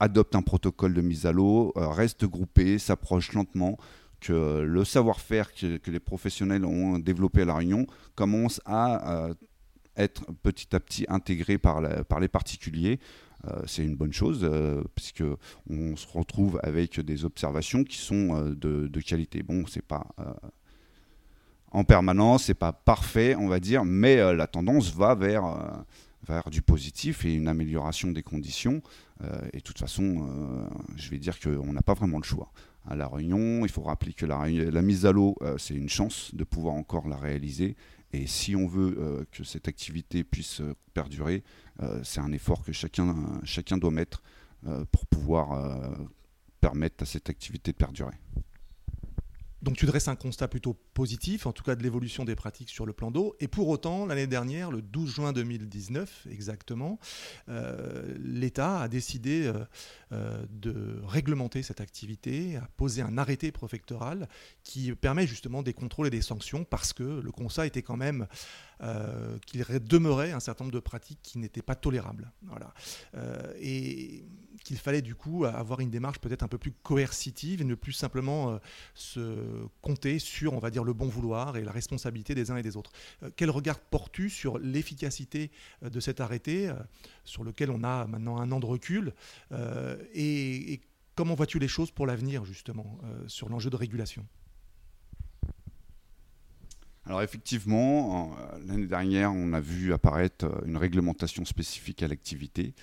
adopte 0.00 0.34
un 0.34 0.42
protocole 0.42 0.94
de 0.94 1.02
mise 1.02 1.26
à 1.26 1.32
l'eau, 1.32 1.72
reste 1.76 2.24
groupé, 2.24 2.78
s'approche 2.78 3.32
lentement, 3.32 3.78
que 4.20 4.60
le 4.60 4.84
savoir-faire 4.84 5.52
que, 5.54 5.90
les 5.90 6.00
professionnels 6.00 6.64
ont 6.64 6.98
développé 6.98 7.42
à 7.42 7.44
La 7.44 7.54
Réunion 7.54 7.86
commence 8.14 8.62
à 8.64 9.28
être 9.96 10.24
petit 10.42 10.74
à 10.74 10.80
petit 10.80 11.06
intégré 11.08 11.58
par, 11.58 11.80
les 11.80 12.28
particuliers. 12.28 12.98
Euh, 13.46 13.62
c'est 13.66 13.84
une 13.84 13.96
bonne 13.96 14.12
chose 14.12 14.40
euh, 14.42 14.82
puisque 14.94 15.24
on 15.68 15.96
se 15.96 16.06
retrouve 16.06 16.58
avec 16.62 16.98
des 17.00 17.24
observations 17.24 17.84
qui 17.84 17.98
sont 17.98 18.34
euh, 18.34 18.54
de, 18.54 19.00
qualité. 19.00 19.42
Bon, 19.42 19.66
c'est 19.66 19.84
pas 19.84 20.06
en 21.70 21.84
permanence, 21.84 22.44
c'est 22.44 22.54
pas 22.54 22.72
parfait, 22.72 23.34
on 23.34 23.48
va 23.48 23.58
dire, 23.58 23.84
mais 23.84 24.16
la 24.34 24.46
tendance 24.46 24.94
va 24.94 25.16
vers, 25.16 25.84
du 26.50 26.62
positif 26.62 27.24
et 27.24 27.34
une 27.34 27.48
amélioration 27.48 28.12
des 28.12 28.22
conditions. 28.22 28.80
et 29.52 29.56
de 29.56 29.62
toute 29.62 29.80
façon, 29.80 30.68
je 30.94 31.10
vais 31.10 31.18
dire 31.18 31.40
qu'on 31.40 31.72
n'a 31.72 31.82
pas 31.82 31.94
vraiment 31.94 32.18
le 32.18 32.24
choix. 32.24 32.52
À 32.86 32.94
La 32.94 33.08
Réunion, 33.08 33.66
il 33.66 33.70
faut 33.70 33.82
rappeler 33.82 34.12
que 34.12 34.24
la 34.24 34.82
mise 34.82 35.04
à 35.04 35.10
l'eau, 35.10 35.36
c'est 35.58 35.74
une 35.74 35.88
chance 35.88 36.32
de 36.32 36.44
pouvoir 36.44 36.74
encore 36.74 37.08
la 37.08 37.16
réaliser. 37.16 37.76
Et 38.14 38.28
si 38.28 38.54
on 38.54 38.68
veut 38.68 39.26
que 39.32 39.42
cette 39.42 39.66
activité 39.66 40.22
puisse 40.22 40.62
perdurer, 40.92 41.42
euh, 41.82 42.00
c'est 42.04 42.20
un 42.20 42.32
effort 42.32 42.62
que 42.62 42.72
chacun, 42.72 43.76
doit 43.76 43.90
mettre 43.90 44.22
euh, 44.66 44.84
pour 44.90 45.06
pouvoir 45.06 45.52
euh, 45.52 45.94
permettre 46.60 47.02
à 47.02 47.06
cette 47.06 47.28
activité 47.28 47.72
de 47.72 47.76
perdurer. 47.76 48.14
Donc 49.64 49.76
tu 49.78 49.86
dresses 49.86 50.08
un 50.08 50.14
constat 50.14 50.46
plutôt 50.46 50.74
positif, 50.92 51.46
en 51.46 51.52
tout 51.52 51.64
cas 51.64 51.74
de 51.74 51.82
l'évolution 51.82 52.26
des 52.26 52.36
pratiques 52.36 52.68
sur 52.68 52.84
le 52.84 52.92
plan 52.92 53.10
d'eau. 53.10 53.34
Et 53.40 53.48
pour 53.48 53.68
autant, 53.68 54.04
l'année 54.04 54.26
dernière, 54.26 54.70
le 54.70 54.82
12 54.82 55.10
juin 55.10 55.32
2019 55.32 56.26
exactement, 56.30 56.98
l'État 58.18 58.82
a 58.82 58.88
décidé 58.88 59.50
de 60.10 61.00
réglementer 61.06 61.62
cette 61.62 61.80
activité, 61.80 62.56
a 62.56 62.68
posé 62.76 63.00
un 63.00 63.16
arrêté 63.16 63.52
préfectoral 63.52 64.28
qui 64.64 64.94
permet 64.94 65.26
justement 65.26 65.62
des 65.62 65.72
contrôles 65.72 66.08
et 66.08 66.10
des 66.10 66.20
sanctions 66.20 66.64
parce 66.64 66.92
que 66.92 67.02
le 67.02 67.32
constat 67.32 67.66
était 67.66 67.82
quand 67.82 67.96
même 67.96 68.26
euh, 68.84 69.38
qu'il 69.46 69.64
demeurait 69.88 70.32
un 70.32 70.40
certain 70.40 70.64
nombre 70.64 70.74
de 70.74 70.80
pratiques 70.80 71.20
qui 71.22 71.38
n'étaient 71.38 71.62
pas 71.62 71.74
tolérables. 71.74 72.30
Voilà. 72.42 72.74
Euh, 73.14 73.52
et 73.58 74.26
qu'il 74.62 74.76
fallait 74.76 75.00
du 75.00 75.14
coup 75.14 75.46
avoir 75.46 75.80
une 75.80 75.90
démarche 75.90 76.18
peut-être 76.18 76.42
un 76.42 76.48
peu 76.48 76.58
plus 76.58 76.72
coercitive 76.72 77.62
et 77.62 77.64
ne 77.64 77.74
plus 77.74 77.92
simplement 77.92 78.50
euh, 78.50 78.58
se 78.94 79.66
compter 79.80 80.18
sur, 80.18 80.52
on 80.52 80.58
va 80.58 80.70
dire, 80.70 80.84
le 80.84 80.92
bon 80.92 81.08
vouloir 81.08 81.56
et 81.56 81.64
la 81.64 81.72
responsabilité 81.72 82.34
des 82.34 82.50
uns 82.50 82.56
et 82.56 82.62
des 82.62 82.76
autres. 82.76 82.92
quel 83.36 83.50
regard 83.50 83.78
portes-tu 83.78 84.28
sur 84.28 84.58
l'efficacité 84.58 85.50
de 85.82 86.00
cet 86.00 86.20
arrêté, 86.20 86.70
sur 87.24 87.42
lequel 87.42 87.70
on 87.70 87.82
a 87.84 88.06
maintenant 88.06 88.38
un 88.38 88.52
an 88.52 88.60
de 88.60 88.66
recul, 88.66 89.14
et, 90.14 90.72
et, 90.72 90.80
comment 91.14 91.34
vois-tu 91.34 91.58
les 91.58 91.68
choses 91.68 91.90
pour 91.90 92.06
l'avenir, 92.06 92.44
justement, 92.44 92.98
sur 93.26 93.48
l'enjeu 93.48 93.70
de 93.70 93.76
régulation? 93.76 94.26
Alors 97.06 97.22
effectivement, 97.22 98.32
euh, 98.32 98.58
l'année 98.66 98.86
dernière, 98.86 99.32
on 99.32 99.52
a 99.52 99.60
vu 99.60 99.92
apparaître 99.92 100.46
euh, 100.46 100.66
une 100.66 100.78
réglementation 100.78 101.44
spécifique 101.44 102.02
à 102.02 102.08
l'activité. 102.08 102.74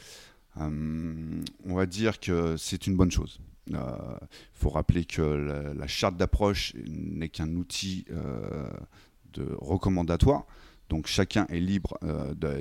Euh, 0.59 1.41
on 1.65 1.73
va 1.73 1.85
dire 1.87 2.19
que 2.19 2.55
c'est 2.57 2.85
une 2.85 2.95
bonne 2.95 3.11
chose. 3.11 3.39
Il 3.67 3.77
faut 4.53 4.69
rappeler 4.69 5.05
que 5.05 5.21
la, 5.21 5.87
charte 5.87 6.17
d'approche 6.17 6.73
n'est 6.75 7.29
qu'un 7.29 7.55
outil 7.55 8.05
de 9.33 9.47
recommandatoire. 9.59 10.45
Donc 10.89 11.07
chacun 11.07 11.45
est 11.45 11.59
libre 11.59 11.97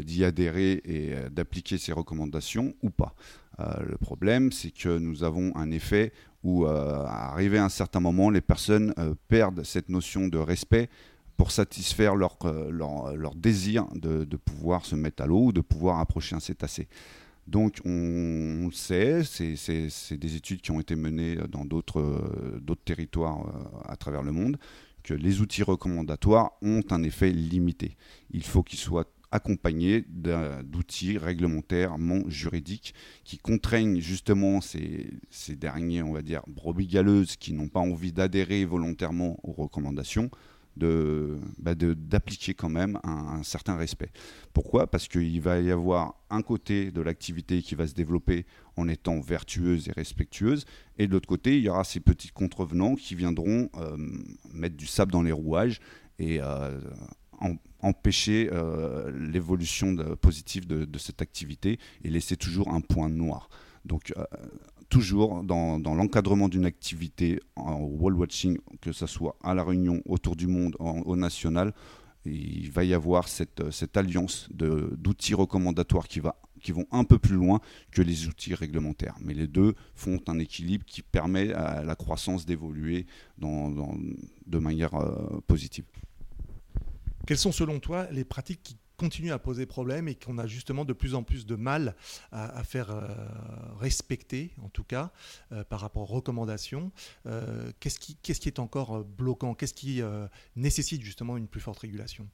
d'y 0.05 0.25
adhérer 0.25 0.83
et 0.85 1.15
d'appliquer 1.31 1.79
ses 1.79 1.93
recommandations 1.93 2.75
ou 2.83 2.91
pas. 2.91 3.17
le 3.59 3.97
problème, 3.97 4.53
c'est 4.53 4.71
que 4.71 4.99
nous 4.99 5.25
avons 5.25 5.57
un 5.57 5.73
effet 5.73 6.13
où, 6.45 6.67
arrivé 6.67 7.59
à 7.59 7.65
un 7.65 7.71
certain 7.71 8.01
moment, 8.01 8.31
les 8.31 8.43
personnes 8.43 8.95
perdent 9.27 9.65
cette 9.65 9.89
notion 9.89 10.29
de 10.29 10.39
respect 10.39 10.91
pour 11.41 11.53
satisfaire 11.53 12.17
leur, 12.17 12.37
euh, 12.45 12.71
leur, 12.71 13.17
leur 13.17 13.35
désir 13.35 13.87
de, 13.95 14.25
de, 14.25 14.37
pouvoir 14.37 14.85
se 14.85 14.95
mettre 14.95 15.23
à 15.23 15.27
l'eau 15.27 15.47
ou 15.47 15.53
de 15.53 15.63
pouvoir 15.63 15.99
approcher 15.99 16.37
un 16.37 16.41
cétacé. 16.41 16.87
Donc 17.47 17.81
on, 17.87 18.67
le 18.67 18.73
sait, 18.73 19.25
c'est 19.25 20.19
des 20.19 20.37
études 20.37 20.61
qui 20.61 20.71
ont 20.71 20.81
été 20.81 20.97
menées 20.97 21.37
dans 21.49 21.65
d'autres 21.65 22.05
territoires 22.85 23.39
à 23.87 23.97
travers 23.97 24.23
le 24.23 24.33
monde, 24.33 24.59
que 25.03 25.15
les 25.15 25.41
outils 25.41 25.63
recommandatoires 25.63 26.51
ont 26.61 26.83
un 26.91 27.03
effet 27.05 27.31
limité. 27.31 27.97
Il 28.33 28.45
faut 28.45 28.63
qu'ils 28.63 28.79
soient 28.79 29.07
accompagnés 29.33 30.05
d'outils 30.11 31.17
réglementairement 31.17 32.29
juridiques 32.29 32.95
qui 33.25 33.39
contraignent 33.39 34.01
justement 34.01 34.61
ces, 34.61 35.09
derniers, 35.57 36.03
on 36.03 36.13
va 36.13 36.21
dire, 36.21 36.43
brebis 36.49 36.87
galeuses 36.87 37.37
qui 37.37 37.55
n'ont 37.55 37.69
pas 37.69 37.81
envie 37.81 38.13
d'adhérer 38.13 38.67
volontairement 38.67 39.39
aux 39.43 39.53
recommandations, 39.53 40.31
bah, 40.77 41.75
d'appliquer 41.75 42.55
quand 42.55 42.69
même 42.69 42.99
un, 43.05 43.43
certain 43.43 43.77
respect. 43.77 44.11
Pourquoi? 44.53 44.87
Parce 44.87 45.09
qu'il 45.09 45.41
va 45.41 45.61
y 45.61 45.71
avoir 45.71 46.15
un 46.31 46.43
côté 46.43 46.91
de 46.91 47.01
l'activité 47.01 47.63
qui 47.63 47.75
va 47.75 47.87
se 47.87 47.95
développer 47.95 48.47
en 48.77 48.89
étant 48.89 49.21
vertueuse 49.21 49.89
et 49.89 49.93
respectueuse, 49.93 50.65
et 50.99 51.07
de 51.07 51.13
l'autre 51.13 51.29
côté, 51.29 51.59
il 51.59 51.65
y 51.65 51.69
aura 51.69 51.85
ces 51.85 52.01
petits 52.01 52.31
contrevenants 52.31 52.95
qui 52.95 53.15
viendront 53.15 53.69
euh, 53.77 53.97
mettre 54.53 54.77
du 54.77 54.87
sable 54.87 55.13
dans 55.13 55.23
les 55.23 55.33
rouages 55.33 55.81
et 56.19 56.41
euh, 56.41 56.79
empêcher 57.81 58.51
euh, 58.53 59.11
l'évolution 59.31 59.95
positive 60.21 60.67
de, 60.67 60.85
de, 60.85 60.99
cette 60.99 61.23
activité 61.23 61.79
et 62.05 62.11
laisser 62.11 62.37
toujours 62.37 62.69
un 62.69 62.81
point 62.81 63.09
noir. 63.09 63.49
Donc 63.87 64.13
toujours 64.91 65.43
dans, 65.43 65.79
l'encadrement 65.79 66.49
d'une 66.49 66.67
activité 66.67 67.41
en 67.57 67.77
wall 67.77 68.15
watching, 68.15 68.59
que 68.83 68.93
ce 68.93 69.07
soit 69.07 69.37
à 69.43 69.55
La 69.55 69.65
Réunion, 69.65 70.03
autour 70.05 70.37
du 70.37 70.47
monde, 70.47 70.77
au 70.79 71.17
national, 71.17 71.73
il 72.27 72.71
va 72.71 72.85
y 72.85 72.93
avoir 72.93 73.29
cette, 73.29 73.71
cette 73.71 73.97
alliance 73.97 74.49
d'outils 74.51 75.35
recommandatoires 75.35 76.07
qui 76.09 76.21
vont 76.21 76.87
un 76.91 77.05
peu 77.05 77.19
plus 77.19 77.37
loin 77.37 77.61
que 77.93 78.03
les 78.03 78.27
outils 78.27 78.55
réglementaires. 78.55 79.17
Mais 79.21 79.33
les 79.33 79.47
deux 79.47 79.75
font 79.95 80.21
un 80.27 80.39
équilibre 80.39 80.85
qui 80.85 81.01
permet 81.03 81.53
à 81.55 81.83
la 81.83 81.95
croissance 81.95 82.45
d'évoluer 82.45 83.07
de 83.39 84.59
manière 84.59 84.95
euh, 84.95 85.41
positive. 85.47 85.85
Quelles 87.27 87.39
sont 87.39 87.53
selon 87.53 87.79
toi 87.79 88.09
les 88.11 88.25
pratiques 88.25 88.63
qui 88.63 88.77
continue 89.01 89.33
à 89.33 89.39
poser 89.39 89.65
problème 89.65 90.09
et 90.09 90.15
qu'on 90.15 90.37
a 90.37 90.47
justement 90.47 90.85
de 90.85 90.93
plus 90.93 91.15
en 91.15 91.23
plus 91.23 91.47
de 91.47 91.57
mal 91.57 91.95
à, 92.33 92.63
faire 92.65 92.91
euh, 92.91 93.09
respecter, 93.79 94.51
en 94.63 94.69
tout 94.69 94.85
cas, 94.85 95.11
euh, 95.53 95.65
par 95.65 95.81
rapport 95.81 96.03
aux 96.03 96.15
recommandations. 96.15 96.93
Euh, 97.25 97.73
qu'est-ce 97.81 97.99
qui, 97.99 98.17
qui, 98.17 98.33
est 98.33 98.59
encore 98.59 99.03
bloquant? 99.03 99.55
Qu'est-ce 99.55 99.73
qui 99.73 100.03
nécessite 100.55 101.01
justement 101.01 101.39
une 101.39 101.47
plus 101.47 101.63
forte 101.63 101.79
régulation? 101.79 102.29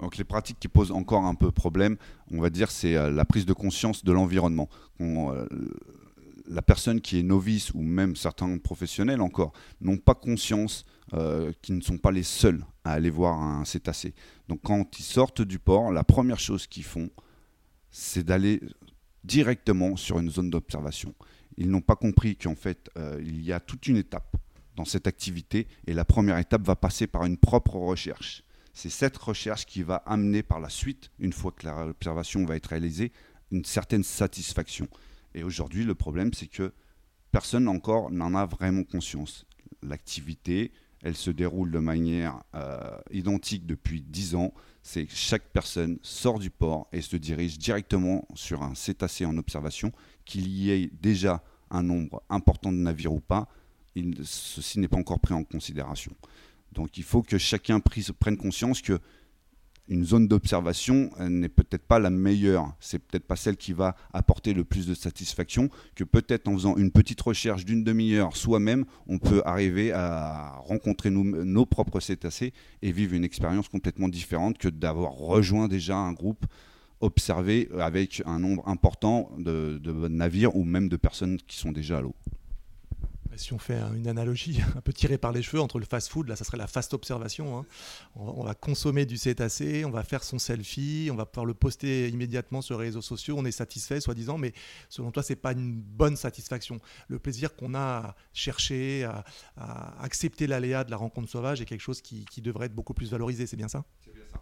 Donc 0.00 0.16
les 0.16 0.24
pratiques 0.24 0.58
qui 0.58 0.68
posent 0.68 0.92
encore 0.92 1.24
un 1.24 1.34
peu 1.34 1.50
problème, 1.50 1.98
on 2.30 2.40
va 2.40 2.48
dire, 2.48 2.70
c'est 2.70 2.94
la 2.94 3.24
prise 3.26 3.44
de 3.44 3.52
conscience 3.52 4.02
de 4.02 4.12
l'environnement. 4.12 4.70
La 4.98 6.62
personne 6.62 7.02
qui 7.02 7.18
est 7.18 7.22
novice 7.22 7.74
ou 7.74 7.82
même 7.82 8.16
certains 8.16 8.56
professionnels 8.56 9.20
encore 9.20 9.52
n'ont 9.82 9.98
pas 9.98 10.14
conscience 10.14 10.86
euh, 11.14 11.52
qu'ils 11.62 11.76
ne 11.76 11.80
sont 11.80 11.98
pas 11.98 12.10
les 12.10 12.22
seuls 12.22 12.64
à 12.84 12.92
aller 12.92 13.10
voir 13.10 13.40
un 13.40 13.64
cétacé. 13.64 14.14
Donc 14.48 14.60
quand 14.64 14.98
ils 14.98 15.04
sortent 15.04 15.42
du 15.42 15.58
port, 15.58 15.92
la 15.92 16.04
première 16.04 16.40
chose 16.40 16.66
qu'ils 16.66 16.84
font, 16.84 17.10
c'est 17.90 18.24
d'aller 18.24 18.60
directement 19.24 19.96
sur 19.96 20.18
une 20.18 20.30
zone 20.30 20.50
d'observation. 20.50 21.14
Ils 21.56 21.70
n'ont 21.70 21.80
pas 21.80 21.96
compris 21.96 22.36
qu'en 22.36 22.54
fait, 22.54 22.90
euh, 22.98 23.20
il 23.24 23.40
y 23.42 23.52
a 23.52 23.60
toute 23.60 23.86
une 23.86 23.96
étape 23.96 24.36
dans 24.74 24.84
cette 24.84 25.06
activité 25.06 25.66
et 25.86 25.94
la 25.94 26.04
première 26.04 26.38
étape 26.38 26.62
va 26.62 26.76
passer 26.76 27.06
par 27.06 27.24
une 27.24 27.38
propre 27.38 27.76
recherche. 27.76 28.42
C'est 28.72 28.90
cette 28.90 29.16
recherche 29.16 29.64
qui 29.64 29.82
va 29.82 29.96
amener 30.06 30.42
par 30.42 30.60
la 30.60 30.68
suite, 30.68 31.10
une 31.18 31.32
fois 31.32 31.50
que 31.50 31.66
l'observation 31.66 32.44
va 32.44 32.56
être 32.56 32.66
réalisée, 32.66 33.10
une 33.50 33.64
certaine 33.64 34.02
satisfaction. 34.02 34.88
Et 35.34 35.42
aujourd'hui, 35.44 35.84
le 35.84 35.94
problème, 35.94 36.34
c'est 36.34 36.46
que 36.46 36.72
personne 37.32 37.68
encore 37.68 38.10
n'en 38.10 38.34
a 38.34 38.44
vraiment 38.44 38.84
conscience. 38.84 39.46
L'activité, 39.82 40.72
elle 41.02 41.16
se 41.16 41.30
déroule 41.30 41.70
de 41.70 41.78
manière 41.78 42.42
euh, 42.54 42.98
identique 43.10 43.66
depuis 43.66 44.02
10 44.02 44.34
ans. 44.34 44.52
C'est 44.82 45.06
que 45.06 45.14
chaque 45.14 45.48
personne 45.52 45.98
sort 46.02 46.38
du 46.38 46.50
port 46.50 46.88
et 46.92 47.00
se 47.00 47.16
dirige 47.16 47.58
directement 47.58 48.26
sur 48.34 48.62
un 48.62 48.74
cétacé 48.74 49.24
en 49.24 49.36
observation, 49.36 49.92
qu'il 50.24 50.48
y 50.48 50.70
ait 50.70 50.90
déjà 51.00 51.42
un 51.70 51.82
nombre 51.82 52.22
important 52.28 52.72
de 52.72 52.78
navires 52.78 53.12
ou 53.12 53.20
pas, 53.20 53.48
ceci 54.22 54.78
n'est 54.78 54.88
pas 54.88 54.98
encore 54.98 55.20
pris 55.20 55.34
en 55.34 55.44
considération. 55.44 56.12
Donc 56.72 56.98
il 56.98 57.04
faut 57.04 57.22
que 57.22 57.38
chacun 57.38 57.80
prenne 57.80 58.36
conscience 58.36 58.82
que 58.82 59.00
une 59.88 60.04
zone 60.04 60.28
d'observation 60.28 61.10
n'est 61.20 61.48
peut-être 61.48 61.84
pas 61.86 61.98
la 61.98 62.10
meilleure. 62.10 62.74
C'est 62.80 62.98
peut-être 62.98 63.26
pas 63.26 63.36
celle 63.36 63.56
qui 63.56 63.72
va 63.72 63.96
apporter 64.12 64.52
le 64.52 64.64
plus 64.64 64.86
de 64.86 64.94
satisfaction. 64.94 65.70
Que 65.94 66.04
peut-être 66.04 66.48
en 66.48 66.54
faisant 66.54 66.76
une 66.76 66.90
petite 66.90 67.20
recherche 67.20 67.64
d'une 67.64 67.84
demi-heure 67.84 68.36
soi-même, 68.36 68.84
on 69.06 69.18
peut 69.18 69.42
arriver 69.44 69.92
à 69.92 70.56
rencontrer 70.58 71.10
nos 71.10 71.66
propres 71.66 72.00
cétacés 72.00 72.52
et 72.82 72.92
vivre 72.92 73.14
une 73.14 73.24
expérience 73.24 73.68
complètement 73.68 74.08
différente 74.08 74.58
que 74.58 74.68
d'avoir 74.68 75.12
rejoint 75.12 75.68
déjà 75.68 75.96
un 75.96 76.12
groupe 76.12 76.46
observé 77.00 77.68
avec 77.78 78.22
un 78.24 78.38
nombre 78.38 78.66
important 78.68 79.30
de 79.38 80.08
navires 80.08 80.56
ou 80.56 80.64
même 80.64 80.88
de 80.88 80.96
personnes 80.96 81.38
qui 81.46 81.58
sont 81.58 81.72
déjà 81.72 81.98
à 81.98 82.00
l'eau 82.00 82.14
si 83.36 83.52
on 83.52 83.58
fait 83.58 83.78
une 83.94 84.08
analogie 84.08 84.60
un 84.76 84.80
peu 84.80 84.92
tirée 84.92 85.18
par 85.18 85.32
les 85.32 85.42
cheveux 85.42 85.60
entre 85.60 85.78
le 85.78 85.84
fast-food, 85.84 86.28
là, 86.28 86.36
ça 86.36 86.44
serait 86.44 86.56
la 86.56 86.66
fast 86.66 86.94
observation. 86.94 87.58
Hein. 87.58 87.66
On, 88.14 88.44
va 88.44 88.54
consommer 88.54 89.06
du 89.06 89.16
cétacé, 89.16 89.84
on 89.84 89.90
va 89.90 90.02
faire 90.02 90.24
son 90.24 90.38
selfie, 90.38 91.08
on 91.12 91.16
va 91.16 91.26
pouvoir 91.26 91.46
le 91.46 91.54
poster 91.54 92.08
immédiatement 92.08 92.62
sur 92.62 92.78
les 92.78 92.86
réseaux 92.86 93.02
sociaux. 93.02 93.36
On 93.38 93.44
est 93.44 93.52
satisfait, 93.52 94.00
soi-disant, 94.00 94.38
mais 94.38 94.52
selon 94.88 95.10
toi, 95.10 95.22
c'est 95.22 95.36
pas 95.36 95.52
une 95.52 95.80
bonne 95.80 96.16
satisfaction. 96.16 96.78
Le 97.08 97.18
plaisir 97.18 97.54
qu'on 97.54 97.74
a 97.74 97.78
à 97.78 98.16
chercher, 98.32 99.04
à, 99.56 100.02
accepter 100.02 100.46
l'aléa 100.46 100.84
de 100.84 100.90
la 100.90 100.96
rencontre 100.96 101.28
sauvage 101.28 101.60
est 101.60 101.66
quelque 101.66 101.80
chose 101.80 102.00
qui, 102.00 102.24
qui 102.24 102.40
devrait 102.42 102.66
être 102.66 102.74
beaucoup 102.74 102.94
plus 102.94 103.10
valorisé. 103.10 103.46
C'est 103.46 103.56
bien 103.56 103.68
ça? 103.68 103.84
C'est 104.04 104.14
bien 104.14 104.24
ça. 104.30 104.40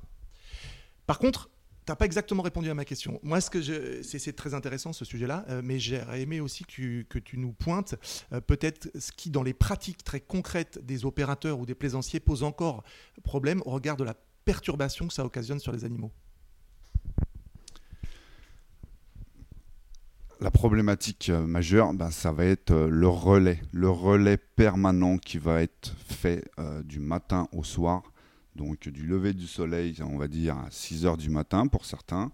Par 1.06 1.18
contre, 1.18 1.50
n'as 1.88 1.96
pas 1.96 2.04
exactement 2.06 2.42
répondu 2.42 2.70
à 2.70 2.74
ma 2.74 2.84
question. 2.84 3.20
Moi, 3.22 3.40
ce 3.40 3.50
que 3.50 4.02
c'est, 4.02 4.32
très 4.32 4.54
intéressant 4.54 4.92
ce 4.92 5.04
sujet-là, 5.04 5.44
euh, 5.48 5.60
mais 5.62 5.78
j'aurais 5.78 6.22
aimé 6.22 6.40
aussi 6.40 6.64
que, 6.64 7.18
tu 7.18 7.38
nous 7.38 7.52
pointes 7.52 7.94
euh, 8.32 8.40
peut-être 8.40 8.88
ce 8.98 9.12
qui, 9.12 9.30
dans 9.30 9.42
les 9.42 9.54
pratiques 9.54 10.02
très 10.02 10.20
concrètes 10.20 10.84
des 10.84 11.04
opérateurs 11.04 11.58
ou 11.58 11.66
des 11.66 11.74
plaisanciers, 11.74 12.20
pose 12.20 12.42
encore 12.42 12.84
problème 13.22 13.62
au 13.66 13.70
regard 13.70 13.96
de 13.96 14.04
la 14.04 14.14
perturbation 14.44 15.06
que 15.06 15.14
ça 15.14 15.24
occasionne 15.24 15.58
sur 15.58 15.72
les 15.72 15.84
animaux. 15.84 16.10
La 20.40 20.50
problématique 20.50 21.30
euh, 21.30 21.46
majeure, 21.46 21.92
ben, 21.94 22.10
ça 22.10 22.32
va 22.32 22.44
être 22.44 22.74
le 22.74 23.08
relais, 23.08 23.60
le 23.72 23.88
relais 23.88 24.36
permanent 24.36 25.18
qui 25.18 25.38
va 25.38 25.62
être 25.62 25.94
fait 26.08 26.44
du 26.84 27.00
matin 27.00 27.48
au 27.52 27.62
soir 27.62 28.02
donc 28.54 28.88
du 28.88 29.06
lever 29.06 29.32
du 29.32 29.46
soleil, 29.46 29.96
on 30.02 30.16
va 30.16 30.28
dire 30.28 30.56
à 30.56 30.70
6 30.70 31.06
heures 31.06 31.16
du 31.16 31.30
matin 31.30 31.66
pour 31.66 31.84
certains, 31.84 32.30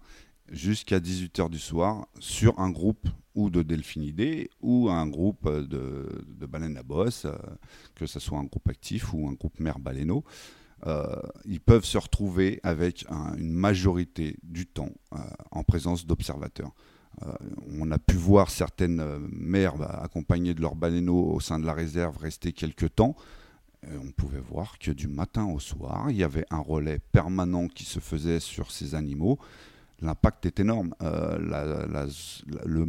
jusqu'à 0.51 0.99
18 0.99 1.39
heures 1.39 1.49
du 1.49 1.59
soir 1.59 2.07
sur 2.19 2.59
un 2.59 2.69
groupe 2.69 3.07
ou 3.35 3.49
de 3.49 3.63
delphinidés 3.63 4.49
ou 4.61 4.89
un 4.89 5.07
groupe 5.07 5.49
de, 5.49 6.25
baleines 6.47 6.77
à 6.77 6.83
bosse, 6.83 7.25
euh, 7.25 7.35
que 7.95 8.05
ce 8.05 8.19
soit 8.19 8.37
un 8.37 8.43
groupe 8.43 8.67
actif 8.67 9.13
ou 9.13 9.27
un 9.27 9.33
groupe 9.33 9.59
mère 9.59 9.79
baleineau. 9.79 10.23
Euh, 10.87 11.15
ils 11.45 11.61
peuvent 11.61 11.85
se 11.85 11.97
retrouver 11.97 12.59
avec 12.63 13.05
une 13.37 13.51
majorité 13.51 14.37
du 14.43 14.65
temps 14.65 14.89
euh, 15.13 15.17
en 15.51 15.63
présence 15.63 16.05
d'observateurs. 16.07 16.71
on 17.79 17.91
a 17.91 17.99
pu 17.99 18.15
voir 18.15 18.49
certaines 18.49 19.03
mères 19.29 19.77
bah, 19.77 19.99
accompagnées 20.01 20.53
de 20.53 20.61
leurs 20.61 20.75
baleineaux 20.75 21.33
au 21.33 21.39
sein 21.39 21.59
de 21.59 21.65
la 21.65 21.73
réserve 21.73 22.17
rester 22.17 22.51
quelques 22.51 22.95
temps. 22.95 23.15
Euh, 23.87 23.97
on 24.03 24.11
pouvait 24.11 24.39
voir 24.39 24.77
que 24.77 24.91
du 24.91 25.07
matin 25.07 25.45
au 25.45 25.59
soir, 25.59 26.11
il 26.11 26.17
y 26.17 26.23
avait 26.23 26.45
un 26.51 26.59
relais 26.59 26.99
permanent 27.11 27.67
qui 27.67 27.83
se 27.83 27.99
faisait 27.99 28.39
sur 28.39 28.71
ces 28.71 28.93
animaux. 28.93 29.39
L'impact 30.01 30.45
est 30.45 30.59
énorme. 30.59 30.93
Euh, 31.01 32.07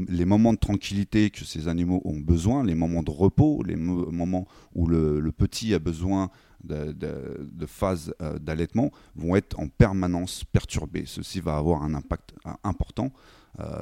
les 0.08 0.24
moments 0.24 0.52
de 0.52 0.58
tranquillité 0.58 1.30
que 1.30 1.44
ces 1.44 1.68
animaux 1.68 2.00
ont 2.04 2.18
besoin, 2.18 2.64
les 2.64 2.74
moments 2.74 3.02
de 3.02 3.10
repos, 3.10 3.62
les 3.62 3.76
moments 3.76 4.46
où 4.74 4.86
le, 4.86 5.32
petit 5.32 5.74
a 5.74 5.78
besoin 5.78 6.30
de, 6.64 6.92
de 6.92 7.66
phase 7.66 8.14
euh, 8.22 8.38
d'allaitement 8.38 8.90
vont 9.14 9.36
être 9.36 9.58
en 9.58 9.68
permanence 9.68 10.44
perturbés. 10.44 11.04
Ceci 11.06 11.40
va 11.40 11.56
avoir 11.56 11.82
un 11.82 11.94
impact 11.94 12.34
important, 12.64 13.12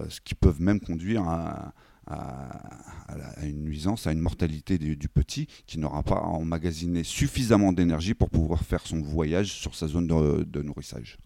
ce 0.09 0.21
qui 0.21 0.35
peut 0.35 0.55
même 0.59 0.81
conduire 0.81 1.23
à, 1.29 1.73
une 2.09 3.63
nuisance, 3.63 4.07
à 4.07 4.13
une 4.13 4.21
mortalité 4.21 4.79
du, 4.79 5.09
petit 5.09 5.47
qui 5.67 5.79
n'aura 5.79 6.03
pas 6.03 6.21
emmagasiné 6.21 7.05
suffisamment 7.05 7.73
d'énergie 7.73 8.15
pour 8.15 8.31
pouvoir 8.31 8.63
faire 8.63 8.87
son 8.87 9.01
voyage 9.01 9.53
sur 9.53 9.75
sa 9.75 9.87
zone 9.87 10.07
de, 10.07 10.63
nourrissage. 10.63 11.19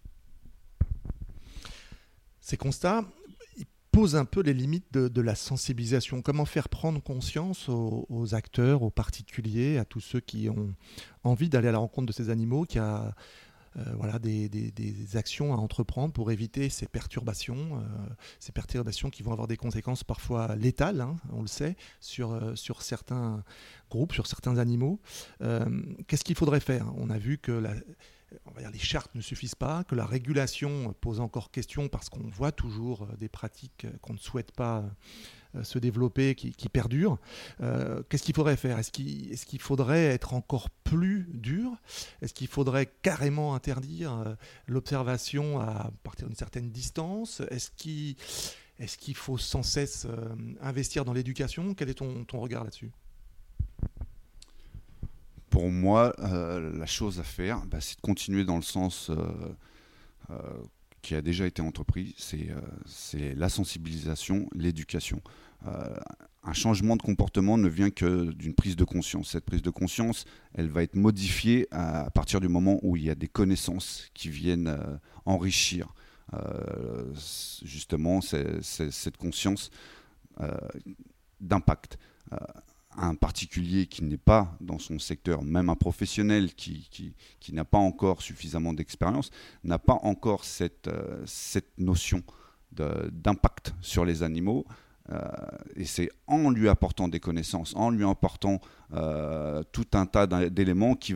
Ces 2.40 2.56
constats 2.56 3.04
posent 3.90 4.16
un 4.16 4.24
peu 4.24 4.42
les 4.42 4.52
limites 4.52 4.92
de, 4.92 5.20
la 5.20 5.34
sensibilisation. 5.34 6.20
Comment 6.20 6.44
faire 6.44 6.68
prendre 6.68 7.00
conscience 7.00 7.68
aux, 7.68 8.34
acteurs, 8.34 8.82
aux 8.82 8.90
particuliers, 8.90 9.78
à 9.78 9.84
tous 9.84 10.00
ceux 10.00 10.20
qui 10.20 10.48
ont 10.48 10.74
envie 11.22 11.48
d'aller 11.48 11.68
à 11.68 11.72
la 11.72 11.78
rencontre 11.78 12.06
de 12.06 12.12
ces 12.12 12.28
animaux, 12.28 12.64
qui 12.64 12.78
a 12.78 13.14
voilà, 13.96 14.18
des, 14.18 15.16
actions 15.16 15.52
à 15.52 15.56
entreprendre 15.56 16.12
pour 16.12 16.30
éviter 16.30 16.68
ces 16.68 16.86
perturbations, 16.86 17.82
ces 18.38 18.52
perturbations 18.52 19.10
qui 19.10 19.22
vont 19.22 19.32
avoir 19.32 19.48
des 19.48 19.56
conséquences 19.56 20.04
parfois 20.04 20.56
létales, 20.56 21.00
hein, 21.00 21.16
on 21.32 21.40
le 21.40 21.46
sait, 21.46 21.76
sur, 22.00 22.56
sur 22.56 22.82
certains 22.82 23.42
groupes, 23.90 24.12
sur 24.12 24.26
certains 24.26 24.58
animaux. 24.58 25.00
Qu'est-ce 26.06 26.24
qu'il 26.24 26.36
faudrait 26.36 26.60
faire? 26.60 26.86
On 26.96 27.10
a 27.10 27.18
vu 27.18 27.38
que 27.38 27.62
les 28.72 28.78
chartes 28.78 29.14
ne 29.14 29.20
suffisent 29.20 29.54
pas, 29.54 29.84
que 29.84 29.94
la 29.94 30.06
régulation 30.06 30.94
pose 31.00 31.20
encore 31.20 31.50
question 31.50 31.88
parce 31.88 32.08
qu'on 32.08 32.28
voit 32.28 32.52
toujours 32.52 33.02
euh, 33.02 33.16
des 33.16 33.28
pratiques 33.28 33.86
qu'on 34.00 34.14
ne 34.14 34.18
souhaite 34.18 34.52
pas 34.52 34.78
euh, 34.78 34.88
se 35.62 35.78
développer, 35.78 36.34
qui, 36.34 36.68
perdurent. 36.68 37.18
Euh, 37.60 38.02
qu'est-ce 38.08 38.22
qu'il 38.22 38.34
faudrait 38.34 38.56
faire? 38.56 38.78
Est-ce 38.78 38.90
qu'il 38.90 39.60
faudrait 39.60 40.06
être 40.06 40.34
encore 40.34 40.70
plus 40.70 41.28
dur? 41.32 41.72
Est-ce 42.22 42.34
qu'il 42.34 42.48
faudrait 42.48 42.86
carrément 43.02 43.54
interdire 43.54 44.36
l'observation 44.66 45.60
à 45.60 45.90
partir 46.02 46.26
d'une 46.26 46.36
certaine 46.36 46.70
distance? 46.70 47.42
Est-ce 47.50 47.70
qu'il 48.98 49.16
faut 49.16 49.38
sans 49.38 49.62
cesse 49.62 50.06
investir 50.60 51.04
dans 51.04 51.12
l'éducation? 51.12 51.74
Quel 51.74 51.90
est 51.90 51.94
ton 51.94 52.40
regard 52.40 52.64
là-dessus? 52.64 52.90
Pour 55.54 55.70
moi, 55.70 56.12
euh, 56.18 56.76
la 56.76 56.84
chose 56.84 57.20
à 57.20 57.22
faire, 57.22 57.64
bah, 57.66 57.80
c'est 57.80 57.94
de 57.94 58.00
continuer 58.00 58.44
dans 58.44 58.56
le 58.56 58.62
sens 58.62 59.08
euh, 59.08 59.14
euh, 60.30 60.34
qui 61.04 61.14
a 61.14 61.20
déjà 61.20 61.46
été 61.46 61.60
entrepris, 61.60 62.14
c'est 62.16 63.34
la 63.34 63.50
sensibilisation, 63.50 64.48
l'éducation. 64.54 65.20
un 65.62 66.52
changement 66.54 66.96
de 66.96 67.02
comportement 67.02 67.58
ne 67.58 67.68
vient 67.68 67.90
que 67.90 68.32
d'une 68.32 68.54
prise 68.54 68.74
de 68.74 68.84
conscience. 68.84 69.32
Cette 69.32 69.44
prise 69.44 69.60
de 69.60 69.68
conscience, 69.68 70.24
elle 70.54 70.68
va 70.68 70.82
être 70.82 70.96
modifiée 70.96 71.68
à, 71.70 72.10
partir 72.10 72.40
du 72.40 72.48
moment 72.48 72.78
où 72.82 72.96
il 72.96 73.04
y 73.04 73.10
a 73.10 73.14
des 73.14 73.28
connaissances 73.28 74.08
qui 74.14 74.30
viennent 74.30 74.74
enrichir 75.26 75.94
justement 77.62 78.20
cette 78.22 79.16
conscience 79.18 79.70
d'impact 81.38 81.98
un 82.96 83.14
particulier 83.14 83.86
qui 83.86 84.04
n'est 84.04 84.16
pas 84.16 84.56
dans 84.60 84.78
son 84.78 84.98
secteur, 84.98 85.42
même 85.42 85.68
un 85.68 85.76
professionnel 85.76 86.54
qui, 86.54 86.88
qui, 87.40 87.52
n'a 87.52 87.64
pas 87.64 87.78
encore 87.78 88.22
suffisamment 88.22 88.72
d'expérience, 88.72 89.30
n'a 89.62 89.78
pas 89.78 89.98
encore 90.02 90.44
cette, 90.44 90.88
euh, 90.88 91.22
cette 91.26 91.78
notion 91.78 92.22
d'impact 92.72 93.74
sur 93.80 94.04
les 94.04 94.22
animaux. 94.22 94.64
Euh, 95.10 95.20
et 95.76 95.84
c'est 95.84 96.10
en 96.26 96.50
lui 96.50 96.68
apportant 96.68 97.08
des 97.08 97.20
connaissances, 97.20 97.74
en 97.76 97.90
lui 97.90 98.04
apportant 98.04 98.60
euh, 98.94 99.62
tout 99.70 99.86
un 99.92 100.06
tas 100.06 100.26
d'éléments 100.26 100.94
qui, 100.94 101.14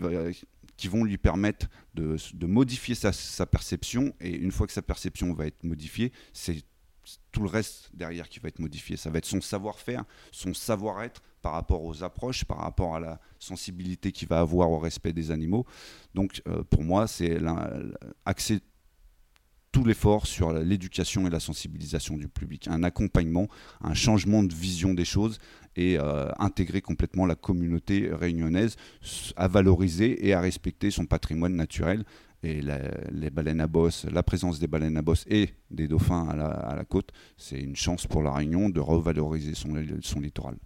qui 0.77 0.89
vont 0.89 1.05
lui 1.05 1.19
permettre 1.19 1.67
de, 1.95 2.17
de 2.35 2.47
modifier 2.47 2.95
sa, 2.95 3.13
sa, 3.13 3.47
perception. 3.47 4.13
Et 4.21 4.37
une 4.37 4.53
fois 4.53 4.67
que 4.67 4.73
sa 4.73 4.83
perception 4.83 5.33
va 5.33 5.47
être 5.47 5.65
modifiée, 5.65 6.13
c'est 6.33 6.63
tout 7.33 7.43
le 7.43 7.49
reste 7.49 7.91
derrière 7.95 8.29
qui 8.29 8.39
va 8.41 8.49
être 8.49 8.59
modifié. 8.59 8.97
Ça 8.97 9.11
va 9.11 9.19
être 9.19 9.27
son 9.27 9.41
savoir-faire, 9.41 10.05
son 10.33 10.55
savoir-être 10.55 11.23
par 11.43 11.53
rapport 11.53 11.85
aux 11.85 12.03
approches, 12.03 12.45
par 12.45 12.59
rapport 12.59 12.97
à 12.97 13.01
la 13.01 13.21
sensibilité 13.39 14.13
qu'il 14.13 14.29
va 14.29 14.41
avoir 14.41 14.71
au 14.71 14.79
respect 14.79 15.13
des 15.13 15.31
animaux. 15.31 15.67
Donc 16.15 16.43
euh, 16.49 16.63
pour 16.65 16.83
moi, 16.83 17.07
c'est 17.07 17.39
axer 18.25 18.61
tout 19.73 19.85
l'effort 19.85 20.27
sur 20.27 20.53
l'éducation 20.53 21.27
et 21.27 21.31
la 21.31 21.41
sensibilisation 21.41 22.17
du 22.17 22.29
public, 22.29 22.69
un 22.69 22.83
accompagnement, 22.83 23.49
un 23.81 23.95
changement 23.95 24.43
de 24.43 24.55
vision 24.55 24.95
des 24.95 25.05
choses 25.05 25.39
et 25.77 25.99
euh, 25.99 26.31
intégrer 26.39 26.81
complètement 26.81 27.27
la 27.27 27.35
communauté 27.35 28.11
réunionnaise 28.13 28.77
à 29.37 29.47
valoriser 29.47 30.27
et 30.27 30.33
à 30.33 30.41
respecter 30.41 30.91
son 30.91 31.07
patrimoine 31.07 31.55
naturel 31.55 32.05
et 32.43 32.61
les 33.11 33.31
baleines 33.31 33.61
à 33.61 33.67
bosse, 33.67 34.05
la 34.05 34.23
présence 34.23 34.61
des 34.61 34.69
baleines 34.69 34.97
à 34.97 35.03
bosse 35.03 35.25
et 35.29 35.51
des 35.71 35.89
dauphins 35.89 36.29
à 36.29 36.75
la, 36.77 36.85
côte, 36.85 37.11
c'est 37.37 37.61
une 37.61 37.75
chance 37.75 38.07
pour 38.07 38.23
la 38.23 38.33
Réunion 38.33 38.71
de 38.71 38.81
revaloriser 38.81 39.55
son 39.55 40.21
littoral. 40.21 40.57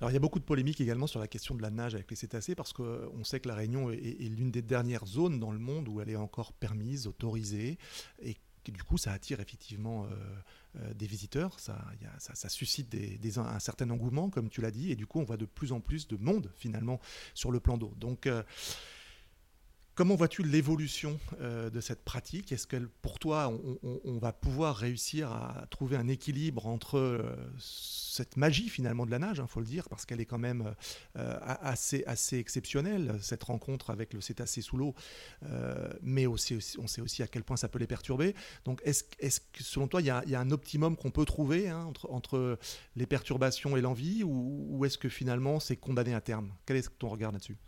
Alors 0.00 0.10
il 0.10 0.14
y 0.14 0.16
a 0.16 0.20
beaucoup 0.20 0.38
de 0.38 0.44
polémiques 0.44 0.80
également 0.80 1.06
sur 1.06 1.20
la 1.20 1.28
question 1.28 1.54
de 1.54 1.60
la 1.60 1.68
nage 1.68 1.94
avec 1.94 2.08
les 2.08 2.16
cétacés 2.16 2.54
parce 2.54 2.72
qu'on 2.72 3.22
sait 3.22 3.38
que 3.38 3.48
la 3.48 3.54
Réunion 3.54 3.90
est, 3.90 4.30
l'une 4.30 4.50
des 4.50 4.62
dernières 4.62 5.04
zones 5.04 5.38
dans 5.38 5.52
le 5.52 5.58
monde 5.58 5.88
où 5.88 6.00
elle 6.00 6.08
est 6.08 6.16
encore 6.16 6.54
permise, 6.54 7.06
autorisée 7.06 7.76
et 8.22 8.36
du 8.66 8.82
coup 8.82 8.96
ça 8.96 9.12
attire 9.12 9.40
effectivement 9.40 10.04
euh, 10.04 10.08
euh, 10.76 10.94
des 10.94 11.06
visiteurs, 11.06 11.58
ça, 11.58 11.76
suscite 12.48 12.88
des, 12.88 13.38
un 13.38 13.58
certain 13.58 13.90
engouement 13.90 14.30
comme 14.30 14.48
tu 14.48 14.62
l'as 14.62 14.70
dit 14.70 14.90
et 14.90 14.96
du 14.96 15.06
coup 15.06 15.20
on 15.20 15.24
voit 15.24 15.36
de 15.36 15.46
plus 15.46 15.72
en 15.72 15.80
plus 15.80 16.08
de 16.08 16.16
monde 16.16 16.50
finalement 16.56 16.98
sur 17.34 17.50
le 17.50 17.60
plan 17.60 17.76
d'eau. 17.76 17.92
Donc 17.98 18.26
euh, 18.26 18.42
Comment 20.00 20.16
vois-tu 20.16 20.42
l'évolution 20.42 21.20
euh, 21.42 21.68
de 21.68 21.78
cette 21.82 22.02
pratique? 22.04 22.52
Est-ce 22.52 22.66
que 22.66 22.78
pour 23.02 23.18
toi, 23.18 23.52
on, 23.82 24.16
va 24.16 24.32
pouvoir 24.32 24.74
réussir 24.76 25.30
à 25.30 25.66
trouver 25.68 25.98
un 25.98 26.08
équilibre 26.08 26.66
entre 26.66 26.96
euh, 26.96 27.36
cette 27.58 28.38
magie 28.38 28.70
finalement 28.70 29.04
de 29.04 29.10
la 29.10 29.18
nage, 29.18 29.36
il 29.36 29.40
hein, 29.42 29.46
faut 29.46 29.60
le 29.60 29.66
dire, 29.66 29.90
parce 29.90 30.06
qu'elle 30.06 30.22
est 30.22 30.24
quand 30.24 30.38
même 30.38 30.74
euh, 31.18 31.38
assez, 31.42 32.02
assez 32.06 32.38
exceptionnelle, 32.38 33.18
cette 33.20 33.42
rencontre 33.42 33.90
avec 33.90 34.14
le 34.14 34.22
cétacé 34.22 34.62
sous 34.62 34.78
l'eau, 34.78 34.94
mais 36.00 36.24
aussi, 36.24 36.56
on 36.78 36.86
sait 36.86 37.02
aussi 37.02 37.22
à 37.22 37.26
quel 37.26 37.44
point 37.44 37.58
ça 37.58 37.68
peut 37.68 37.78
les 37.78 37.86
perturber. 37.86 38.34
Donc 38.64 38.80
est-ce 38.84 39.04
que 39.04 39.62
selon 39.62 39.86
toi, 39.86 40.00
il 40.00 40.06
y, 40.06 40.10
a, 40.10 40.40
un 40.40 40.50
optimum 40.50 40.96
qu'on 40.96 41.10
peut 41.10 41.26
trouver 41.26 41.68
hein, 41.68 41.92
entre, 42.08 42.58
les 42.96 43.06
perturbations 43.06 43.76
et 43.76 43.82
l'envie, 43.82 44.24
ou, 44.24 44.66
ou 44.70 44.84
est-ce 44.86 44.96
que 44.96 45.10
finalement 45.10 45.60
c'est 45.60 45.76
condamné 45.76 46.14
à 46.14 46.22
terme? 46.22 46.54
Quel 46.64 46.78
est 46.78 46.98
ton 46.98 47.10
regard 47.10 47.32
là-dessus? 47.32 47.58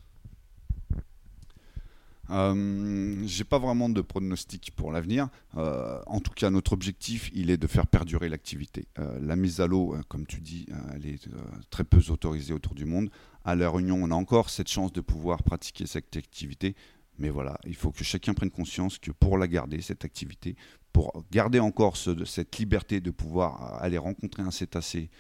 Euh, 2.31 3.23
J'ai 3.27 3.45
pas 3.45 3.59
vraiment 3.59 3.89
de 3.89 4.01
pronostic 4.01 4.73
pour 4.77 4.93
l'avenir. 4.93 5.29
Euh, 5.57 6.01
en 6.07 6.21
tout 6.21 6.33
cas, 6.33 6.51
notre 6.51 6.73
objectif, 6.73 7.31
il 7.35 7.51
est 7.51 7.57
de 7.57 7.67
faire 7.67 7.87
perdurer 7.87 8.29
l'activité. 8.29 8.87
Euh, 8.99 9.19
la 9.21 9.37
mise 9.37 9.61
à 9.61 9.67
l'eau, 9.67 9.95
euh, 9.95 10.03
comme 10.09 10.27
tu 10.27 10.41
dis, 10.41 10.67
elle 10.95 11.07
est 11.07 11.29
très 11.71 11.85
peu 11.85 12.01
autorisée 12.11 12.55
autour 12.55 12.75
du 12.75 12.85
monde. 12.85 13.11
À 13.45 13.55
La 13.55 13.71
Réunion, 13.71 13.99
on 14.01 14.11
a 14.11 14.15
encore 14.15 14.51
cette 14.51 14.69
chance 14.69 14.93
de 14.93 15.01
pouvoir 15.01 15.43
pratiquer 15.43 15.87
cette 15.87 16.17
activité. 16.17 16.75
Mais 17.19 17.31
voilà, 17.31 17.59
il 17.67 17.75
faut 17.75 17.91
que 17.91 18.05
chacun 18.05 18.35
prenne 18.35 18.51
conscience 18.51 18.99
que 18.99 19.11
pour 19.11 19.37
la 19.37 19.47
garder, 19.47 19.81
cette 19.83 20.05
activité, 20.05 20.57
pour 20.93 21.25
garder 21.31 21.61
encore 21.61 21.97
cette 21.97 22.59
liberté 22.59 23.01
de 23.01 23.11
pouvoir 23.11 23.83
aller 23.83 23.99
rencontrer 23.99 24.43
un 24.43 24.51
cétacé 24.51 25.11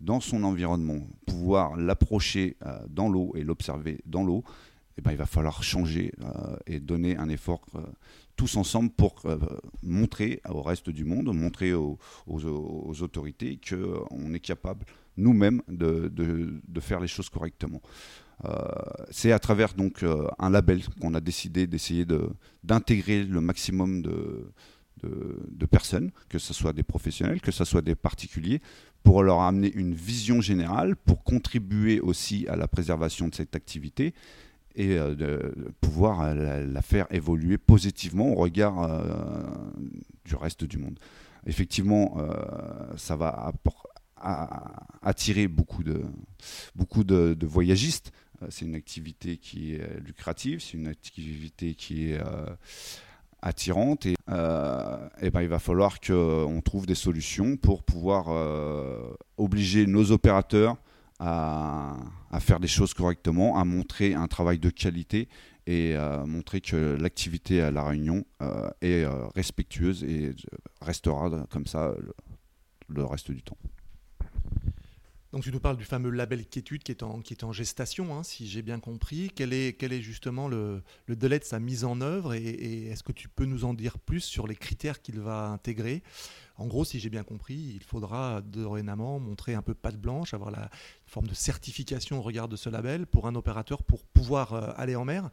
dans 0.00 0.20
son 0.20 0.42
environnement, 0.42 1.06
pouvoir 1.24 1.76
l'approcher 1.76 2.56
dans 2.88 3.08
l'eau 3.08 3.32
et 3.36 3.44
l'observer 3.44 4.00
dans 4.04 4.24
l'eau, 4.24 4.44
eh 4.98 5.02
ben, 5.02 5.10
il 5.10 5.16
va 5.16 5.26
falloir 5.26 5.62
changer 5.62 6.12
euh, 6.22 6.56
et 6.66 6.80
donner 6.80 7.16
un 7.16 7.28
effort 7.28 7.66
euh, 7.74 7.80
tous 8.36 8.56
ensemble 8.56 8.90
pour 8.90 9.20
euh, 9.26 9.36
montrer 9.82 10.40
au 10.48 10.62
reste 10.62 10.88
du 10.88 11.04
monde, 11.04 11.34
montrer 11.34 11.74
aux, 11.74 11.98
autorités 12.26 13.60
qu'on 13.68 14.32
est 14.32 14.40
capable 14.40 14.86
nous-mêmes 15.18 15.62
de, 15.68 16.50
faire 16.80 17.00
les 17.00 17.08
choses 17.08 17.30
correctement. 17.30 17.80
c'est 19.10 19.32
à 19.32 19.38
travers 19.38 19.72
donc 19.72 20.04
un 20.38 20.50
label 20.50 20.82
qu'on 21.00 21.14
a 21.14 21.20
décidé 21.22 21.66
d'essayer 21.66 22.06
d'intégrer 22.62 23.24
le 23.24 23.40
maximum 23.40 24.02
de, 24.02 24.52
de, 25.02 25.66
personnes, 25.66 26.10
que 26.28 26.38
ce 26.38 26.52
soit 26.52 26.74
des 26.74 26.82
professionnels, 26.82 27.40
que 27.40 27.50
ce 27.50 27.64
soit 27.64 27.80
des 27.80 27.94
particuliers, 27.94 28.60
pour 29.02 29.22
leur 29.22 29.40
amener 29.40 29.72
une 29.72 29.94
vision 29.94 30.42
générale, 30.42 30.96
pour 30.96 31.24
contribuer 31.24 32.00
aussi 32.00 32.46
à 32.48 32.56
la 32.56 32.68
préservation 32.68 33.28
de 33.28 33.34
cette 33.34 33.56
activité 33.56 34.12
et 34.76 34.98
euh, 34.98 35.14
de 35.14 35.72
pouvoir 35.80 36.20
euh, 36.20 36.66
la, 36.66 36.82
faire 36.82 37.06
évoluer 37.10 37.58
positivement 37.58 38.32
au 38.32 38.34
regard 38.34 38.82
euh, 38.82 39.42
du 40.24 40.36
reste 40.36 40.64
du 40.64 40.78
monde. 40.78 40.98
Effectivement, 41.46 42.18
ça 42.96 43.14
va 43.14 43.52
attirer 45.00 45.46
beaucoup 45.46 45.84
de, 45.84 46.02
beaucoup 46.74 47.04
de, 47.04 47.46
voyagistes. 47.46 48.10
C'est 48.48 48.64
une 48.64 48.74
activité 48.74 49.36
qui 49.36 49.74
est 49.74 50.00
lucrative, 50.00 50.58
c'est 50.58 50.76
une 50.76 50.88
activité 50.88 51.74
qui 51.76 52.10
est 52.10 52.20
attirante 53.42 54.06
et, 54.06 54.16
ben, 54.26 55.40
il 55.40 55.46
va 55.48 55.60
falloir 55.60 56.00
qu'on 56.00 56.60
trouve 56.64 56.84
des 56.86 56.96
solutions 56.96 57.56
pour 57.56 57.84
pouvoir 57.84 58.26
obliger 59.36 59.86
nos 59.86 60.10
opérateurs 60.10 60.76
à, 61.18 61.96
faire 62.40 62.60
des 62.60 62.68
choses 62.68 62.94
correctement, 62.94 63.58
à 63.58 63.64
montrer 63.64 64.14
un 64.14 64.26
travail 64.28 64.58
de 64.58 64.70
qualité 64.70 65.28
et 65.66 65.94
à 65.94 66.24
montrer 66.26 66.60
que 66.60 66.96
l'activité 67.00 67.60
à 67.60 67.70
La 67.70 67.84
Réunion 67.84 68.24
euh, 68.42 68.70
est 68.82 69.04
euh, 69.04 69.26
respectueuse 69.34 70.04
et 70.04 70.34
restera 70.80 71.30
comme 71.50 71.66
ça 71.66 71.94
le, 72.88 73.04
reste 73.04 73.30
du 73.30 73.42
temps. 73.42 73.58
Donc 75.36 75.44
tu 75.44 75.52
nous 75.52 75.60
parles 75.60 75.76
du 75.76 75.84
fameux 75.84 76.08
label 76.08 76.46
quiétude 76.46 76.82
qui 76.82 76.92
est 76.92 77.02
en, 77.02 77.20
qui 77.20 77.34
est 77.34 77.44
en 77.44 77.52
gestation, 77.52 78.16
hein, 78.16 78.22
si 78.22 78.48
j'ai 78.48 78.62
bien 78.62 78.80
compris. 78.80 79.30
Quel 79.34 79.52
est, 79.52 79.82
est 79.82 80.00
justement 80.00 80.48
le, 80.48 80.82
délai 81.08 81.38
de 81.38 81.44
sa 81.44 81.60
mise 81.60 81.84
en 81.84 82.00
œuvre 82.00 82.32
et 82.32 82.86
est-ce 82.86 83.02
que 83.02 83.12
tu 83.12 83.28
peux 83.28 83.44
nous 83.44 83.66
en 83.66 83.74
dire 83.74 83.98
plus 83.98 84.22
sur 84.22 84.46
les 84.46 84.56
critères 84.56 85.02
qu'il 85.02 85.20
va 85.20 85.48
intégrer? 85.48 86.02
En 86.56 86.66
gros, 86.66 86.86
si 86.86 87.00
j'ai 87.00 87.10
bien 87.10 87.22
compris, 87.22 87.74
il 87.74 87.82
faudra 87.82 88.40
dorénavant 88.40 89.18
montrer 89.18 89.52
un 89.52 89.60
peu 89.60 89.74
patte 89.74 90.00
blanche, 90.00 90.32
avoir 90.32 90.50
la 90.50 90.70
forme 91.04 91.26
de 91.26 91.34
certification 91.34 92.20
au 92.20 92.22
regard 92.22 92.48
de 92.48 92.56
ce 92.56 92.70
label 92.70 93.06
pour 93.06 93.26
un 93.26 93.34
opérateur 93.34 93.82
pour 93.82 94.06
pouvoir 94.06 94.54
euh, 94.54 94.72
aller 94.78 94.96
en 94.96 95.04
mer. 95.04 95.28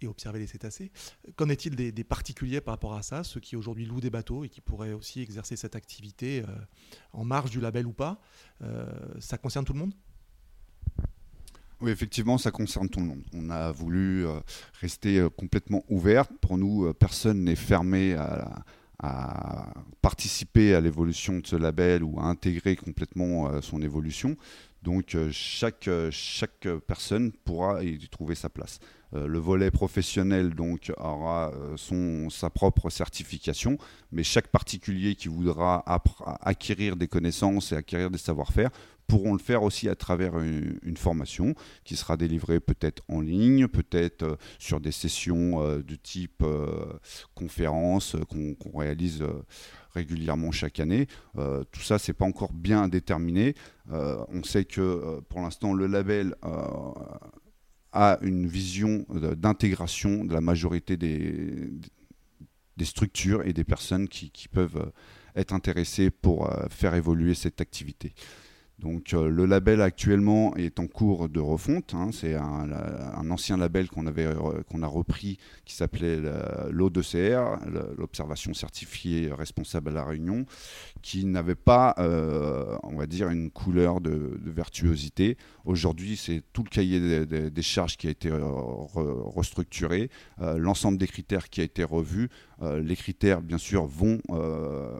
Et 0.00 0.06
observer 0.06 0.38
les 0.38 0.46
cétacés. 0.46 0.90
Qu'en 1.36 1.48
est-il 1.48 1.76
des, 1.76 2.04
particuliers 2.04 2.60
par 2.60 2.74
rapport 2.74 2.94
à 2.94 3.02
ça, 3.02 3.24
ceux 3.24 3.40
qui 3.40 3.56
aujourd'hui 3.56 3.86
louent 3.86 4.00
des 4.00 4.10
bateaux 4.10 4.44
et 4.44 4.48
qui 4.48 4.60
pourraient 4.60 4.92
aussi 4.92 5.20
exercer 5.20 5.56
cette 5.56 5.76
activité 5.76 6.42
en 7.12 7.24
marge 7.24 7.50
du 7.50 7.60
label 7.60 7.86
ou 7.86 7.92
pas 7.92 8.20
Ça 9.18 9.38
concerne 9.38 9.64
tout 9.64 9.72
le 9.72 9.80
monde? 9.80 9.94
Oui, 11.80 11.90
effectivement, 11.90 12.36
ça 12.36 12.50
concerne 12.50 12.88
tout 12.88 13.00
le 13.00 13.06
monde. 13.06 13.22
On 13.32 13.50
a 13.50 13.72
voulu 13.72 14.26
rester 14.80 15.26
complètement 15.36 15.84
ouvert. 15.88 16.26
Pour 16.40 16.58
nous, 16.58 16.92
personne 16.94 17.44
n'est 17.44 17.56
fermé 17.56 18.14
à, 18.14 18.64
à 19.02 19.72
participer 20.02 20.74
à 20.74 20.80
l'évolution 20.80 21.38
de 21.38 21.46
ce 21.46 21.56
label 21.56 22.02
ou 22.02 22.20
à 22.20 22.24
intégrer 22.24 22.76
complètement 22.76 23.60
son 23.62 23.80
évolution. 23.82 24.36
Donc 24.82 25.14
euh, 25.14 25.28
chaque, 25.30 25.88
euh, 25.88 26.08
chaque 26.10 26.66
personne 26.86 27.32
pourra 27.32 27.84
y 27.84 27.98
trouver 28.08 28.34
sa 28.34 28.48
place. 28.48 28.78
Euh, 29.14 29.26
le 29.26 29.38
volet 29.38 29.70
professionnel 29.70 30.54
donc 30.54 30.92
aura 30.96 31.52
son, 31.76 32.30
sa 32.30 32.48
propre 32.48 32.88
certification, 32.88 33.76
mais 34.12 34.22
chaque 34.22 34.48
particulier 34.48 35.16
qui 35.16 35.28
voudra 35.28 35.84
acquérir 36.40 36.96
des 36.96 37.08
connaissances 37.08 37.72
et 37.72 37.76
acquérir 37.76 38.10
des 38.10 38.18
savoir-faire 38.18 38.70
pourront 39.10 39.32
le 39.32 39.40
faire 39.40 39.62
aussi 39.62 39.88
à 39.88 39.94
travers 39.94 40.38
une, 40.38 40.96
formation 40.96 41.54
qui 41.84 41.96
sera 41.96 42.16
délivrée 42.16 42.60
peut-être 42.60 43.02
en 43.08 43.20
ligne, 43.20 43.68
peut-être 43.68 44.38
sur 44.58 44.80
des 44.80 44.92
sessions 44.92 45.78
de 45.78 45.94
type 45.96 46.44
conférence 47.34 48.16
qu'on 48.28 48.78
réalise 48.78 49.24
régulièrement 49.92 50.50
chaque 50.50 50.80
année. 50.80 51.06
Euh, 51.36 51.64
tout 51.70 51.80
ça, 51.80 51.98
c'est 51.98 52.12
pas 52.12 52.24
encore 52.24 52.52
bien 52.52 52.88
déterminé. 52.88 53.54
Euh, 53.90 54.24
on 54.28 54.42
sait 54.42 54.64
que 54.64 54.80
euh, 54.80 55.20
pour 55.28 55.40
l'instant, 55.40 55.74
le 55.74 55.86
label 55.86 56.34
a 57.92 58.18
une 58.22 58.46
vision 58.46 59.04
d'intégration 59.08 60.24
de 60.24 60.32
la 60.32 60.40
majorité 60.40 60.96
des, 60.96 61.70
des, 62.76 62.84
structures 62.84 63.44
et 63.44 63.52
des 63.52 63.64
personnes 63.64 64.08
qui 64.08 64.46
peuvent 64.48 64.92
être 65.34 65.52
intéressées 65.52 66.10
pour 66.10 66.48
faire 66.70 66.94
évoluer 66.94 67.34
cette 67.34 67.60
activité. 67.60 68.14
Donc 68.80 69.12
euh, 69.12 69.28
le 69.28 69.44
label 69.44 69.82
actuellement 69.82 70.56
est 70.56 70.80
en 70.80 70.86
cours 70.86 71.28
de 71.28 71.40
refonte. 71.40 71.94
Hein. 71.94 72.10
c'est 72.12 72.34
un, 72.34 73.30
ancien 73.30 73.56
label 73.56 73.88
qu'on 73.88 74.06
avait 74.06 74.28
qu'on 74.68 74.82
a 74.82 74.86
repris 74.86 75.38
qui 75.64 75.74
s'appelait 75.74 76.18
l'O2CR, 76.70 77.58
l'observation 77.96 78.54
certifiée 78.54 79.30
responsable 79.32 79.90
à 79.90 79.92
la 79.92 80.04
Réunion, 80.04 80.46
qui 81.02 81.24
n'avait 81.24 81.54
pas, 81.54 81.94
euh, 81.98 82.76
on 82.82 82.96
va 82.96 83.06
dire, 83.06 83.28
une 83.28 83.50
couleur 83.50 84.00
de, 84.00 84.38
virtuosité. 84.44 85.36
Aujourd'hui, 85.64 86.16
c'est 86.16 86.42
tout 86.52 86.64
le 86.64 86.70
cahier 86.70 87.26
des, 87.26 87.62
charges 87.62 87.96
qui 87.96 88.08
a 88.08 88.10
été 88.10 88.30
restructuré, 88.32 90.10
euh, 90.40 90.58
l'ensemble 90.58 90.98
des 90.98 91.06
critères 91.06 91.48
qui 91.48 91.60
a 91.60 91.64
été 91.64 91.84
revu. 91.84 92.30
Les 92.60 92.96
critères, 92.96 93.40
bien 93.40 93.58
sûr, 93.58 93.86
vont 93.86 94.20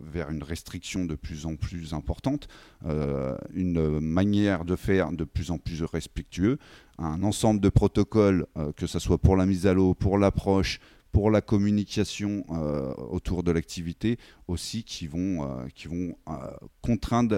vers 0.03 0.31
une 0.31 0.43
restriction 0.43 1.05
de 1.05 1.15
plus 1.15 1.47
en 1.47 1.57
plus 1.57 1.93
importante, 1.95 2.49
une 2.85 3.71
une 3.71 4.01
manière 4.01 4.65
de 4.65 4.77
faire 4.77 5.13
de 5.13 5.25
plus 5.25 5.51
en 5.51 5.59
plus 5.59 5.83
respectueux, 5.83 6.59
un 6.99 7.23
ensemble 7.23 7.61
de 7.61 7.69
protocoles, 7.69 8.47
euh, 8.57 8.73
que 8.73 8.87
ce 8.87 8.99
soit 8.99 9.19
pour 9.19 9.37
la 9.37 9.47
mise 9.47 9.67
à 9.67 9.75
l'eau, 9.75 9.95
pour 9.95 10.19
l'approche, 10.19 10.81
pour 11.13 11.31
la 11.31 11.41
communication 11.41 12.45
euh, 12.51 12.95
autour 12.95 13.43
de 13.43 13.51
l'activité 13.51 14.19
aussi, 14.49 14.79
euh, 14.79 15.69
qui 15.75 15.87
vont 15.89 16.17
contraindre 16.83 17.37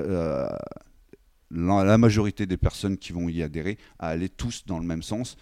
la, 1.51 1.99
majorité 1.99 2.47
des 2.47 2.57
personnes 2.57 2.99
qui 2.99 3.13
vont 3.13 3.29
y 3.29 3.43
adhérer 3.43 3.79
à 3.99 4.09
aller 4.09 4.29
tous 4.29 4.65
dans 4.67 4.79
le 4.79 4.87
même 4.87 5.03
sens, 5.03 5.37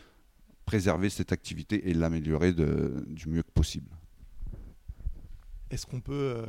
préserver 0.64 1.10
cette 1.10 1.32
activité 1.32 1.88
et 1.88 1.94
l'améliorer 1.94 2.52
du 2.52 3.28
mieux 3.28 3.42
que 3.42 3.50
possible. 3.52 3.88
Est-ce 5.70 5.86
qu'on 5.86 6.00
peut 6.00 6.44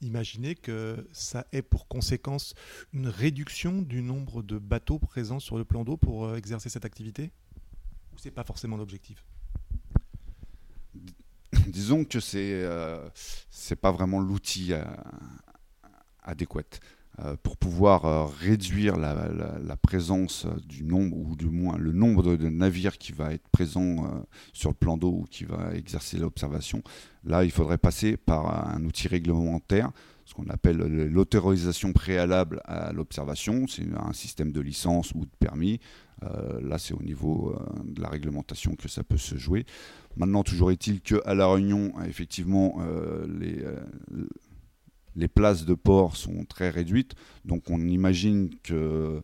imaginer 0.00 0.54
que 0.54 1.06
ça 1.12 1.46
ait 1.52 1.62
pour 1.62 1.88
conséquence 1.88 2.54
une 2.92 3.08
réduction 3.08 3.82
du 3.82 4.02
nombre 4.02 4.42
de 4.42 4.58
bateaux 4.58 4.98
présents 4.98 5.40
sur 5.40 5.56
le 5.58 5.64
plan 5.64 5.84
d'eau 5.84 5.96
pour 5.96 6.26
euh, 6.26 6.36
exercer 6.36 6.68
cette 6.68 6.84
activité? 6.84 7.32
Ou 8.12 8.18
c'est 8.18 8.30
pas 8.30 8.44
forcément 8.44 8.76
l'objectif? 8.76 9.24
Disons 11.68 12.04
que 12.04 12.20
c'est 12.20 12.62
euh, 12.62 13.08
c'est 13.50 13.76
pas 13.76 13.92
vraiment 13.92 14.20
l'outil 14.20 14.72
euh, 14.72 14.84
adéquat. 16.22 16.80
Euh, 17.24 17.34
pour 17.42 17.56
pouvoir 17.56 18.04
euh, 18.04 18.26
réduire 18.26 18.98
la, 18.98 19.76
présence 19.80 20.46
du 20.68 20.84
nombre, 20.84 21.16
ou 21.16 21.34
du 21.34 21.46
moins 21.46 21.78
le 21.78 21.92
nombre 21.92 22.36
de, 22.36 22.48
navires 22.50 22.98
qui 22.98 23.12
va 23.12 23.32
être 23.32 23.48
présent 23.48 24.04
euh, 24.04 24.08
sur 24.52 24.68
le 24.68 24.74
plan 24.74 24.98
d'eau 24.98 25.20
ou 25.22 25.24
qui 25.30 25.44
va 25.44 25.74
exercer 25.74 26.18
l'observation. 26.18 26.82
Là, 27.24 27.44
il 27.44 27.50
faudrait 27.50 27.78
passer 27.78 28.18
par 28.18 28.68
un 28.68 28.84
outil 28.84 29.08
réglementaire, 29.08 29.92
ce 30.26 30.34
qu'on 30.34 30.48
appelle 30.48 30.76
l'autorisation 30.76 31.94
préalable 31.94 32.60
à 32.66 32.92
l'observation. 32.92 33.66
C'est 33.66 33.86
un 33.96 34.12
système 34.12 34.52
de 34.52 34.60
licence 34.60 35.12
ou 35.14 35.20
de 35.20 35.30
permis. 35.38 35.80
là, 36.20 36.78
c'est 36.78 36.94
au 36.94 37.02
niveau 37.02 37.56
de 37.84 38.00
la 38.00 38.08
réglementation 38.08 38.74
que 38.74 38.88
ça 38.88 39.04
peut 39.04 39.18
se 39.18 39.36
jouer. 39.36 39.64
Maintenant, 40.16 40.42
toujours 40.42 40.72
est-il 40.72 41.00
qu'à 41.00 41.34
La 41.34 41.46
Réunion, 41.46 41.92
effectivement, 42.04 42.78
les 43.38 43.64
les 45.16 45.28
places 45.28 45.64
de 45.64 45.74
port 45.74 46.16
sont 46.16 46.44
très 46.44 46.70
réduites, 46.70 47.14
donc 47.44 47.70
on 47.70 47.80
imagine 47.80 48.50
que 48.62 49.22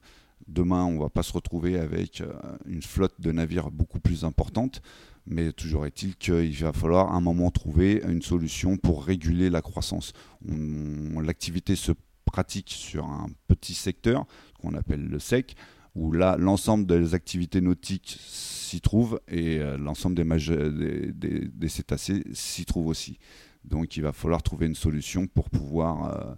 demain 0.48 0.84
on 0.84 0.92
ne 0.92 1.00
va 1.00 1.10
pas 1.10 1.22
se 1.22 1.32
retrouver 1.32 1.78
avec 1.78 2.20
euh, 2.20 2.32
une 2.66 2.82
flotte 2.82 3.20
de 3.20 3.30
navires 3.30 3.70
beaucoup 3.70 4.00
plus 4.00 4.24
importante, 4.24 4.82
mais 5.26 5.52
toujours 5.52 5.86
est-il 5.86 6.16
qu'il 6.16 6.54
va 6.56 6.72
falloir 6.72 7.12
à 7.12 7.16
un 7.16 7.20
moment 7.20 7.50
trouver 7.50 8.02
une 8.08 8.22
solution 8.22 8.76
pour 8.76 9.04
réguler 9.04 9.50
la 9.50 9.62
croissance. 9.62 10.12
L'activité 10.44 11.76
se 11.76 11.92
pratique 12.24 12.70
sur 12.70 13.04
un 13.04 13.28
petit 13.46 13.74
secteur 13.74 14.26
qu'on 14.60 14.74
appelle 14.74 15.06
le 15.06 15.18
SEC, 15.18 15.54
où 15.94 16.10
là 16.10 16.36
l'ensemble 16.38 16.86
des 16.86 17.14
activités 17.14 17.60
nautiques 17.60 18.16
s'y 18.18 18.80
trouve 18.80 19.20
et 19.28 19.58
euh, 19.58 19.76
l'ensemble 19.76 20.16
des, 20.16 21.12
des, 21.12 21.48
des 21.48 21.68
cétacés 21.68 22.24
s'y 22.32 22.64
trouve 22.64 22.86
aussi. 22.86 23.18
Donc 23.64 23.96
il 23.96 24.02
va 24.02 24.12
falloir 24.12 24.42
trouver 24.42 24.66
une 24.66 24.74
solution 24.74 25.26
pour 25.26 25.50
pouvoir 25.50 26.16
euh, 26.16 26.34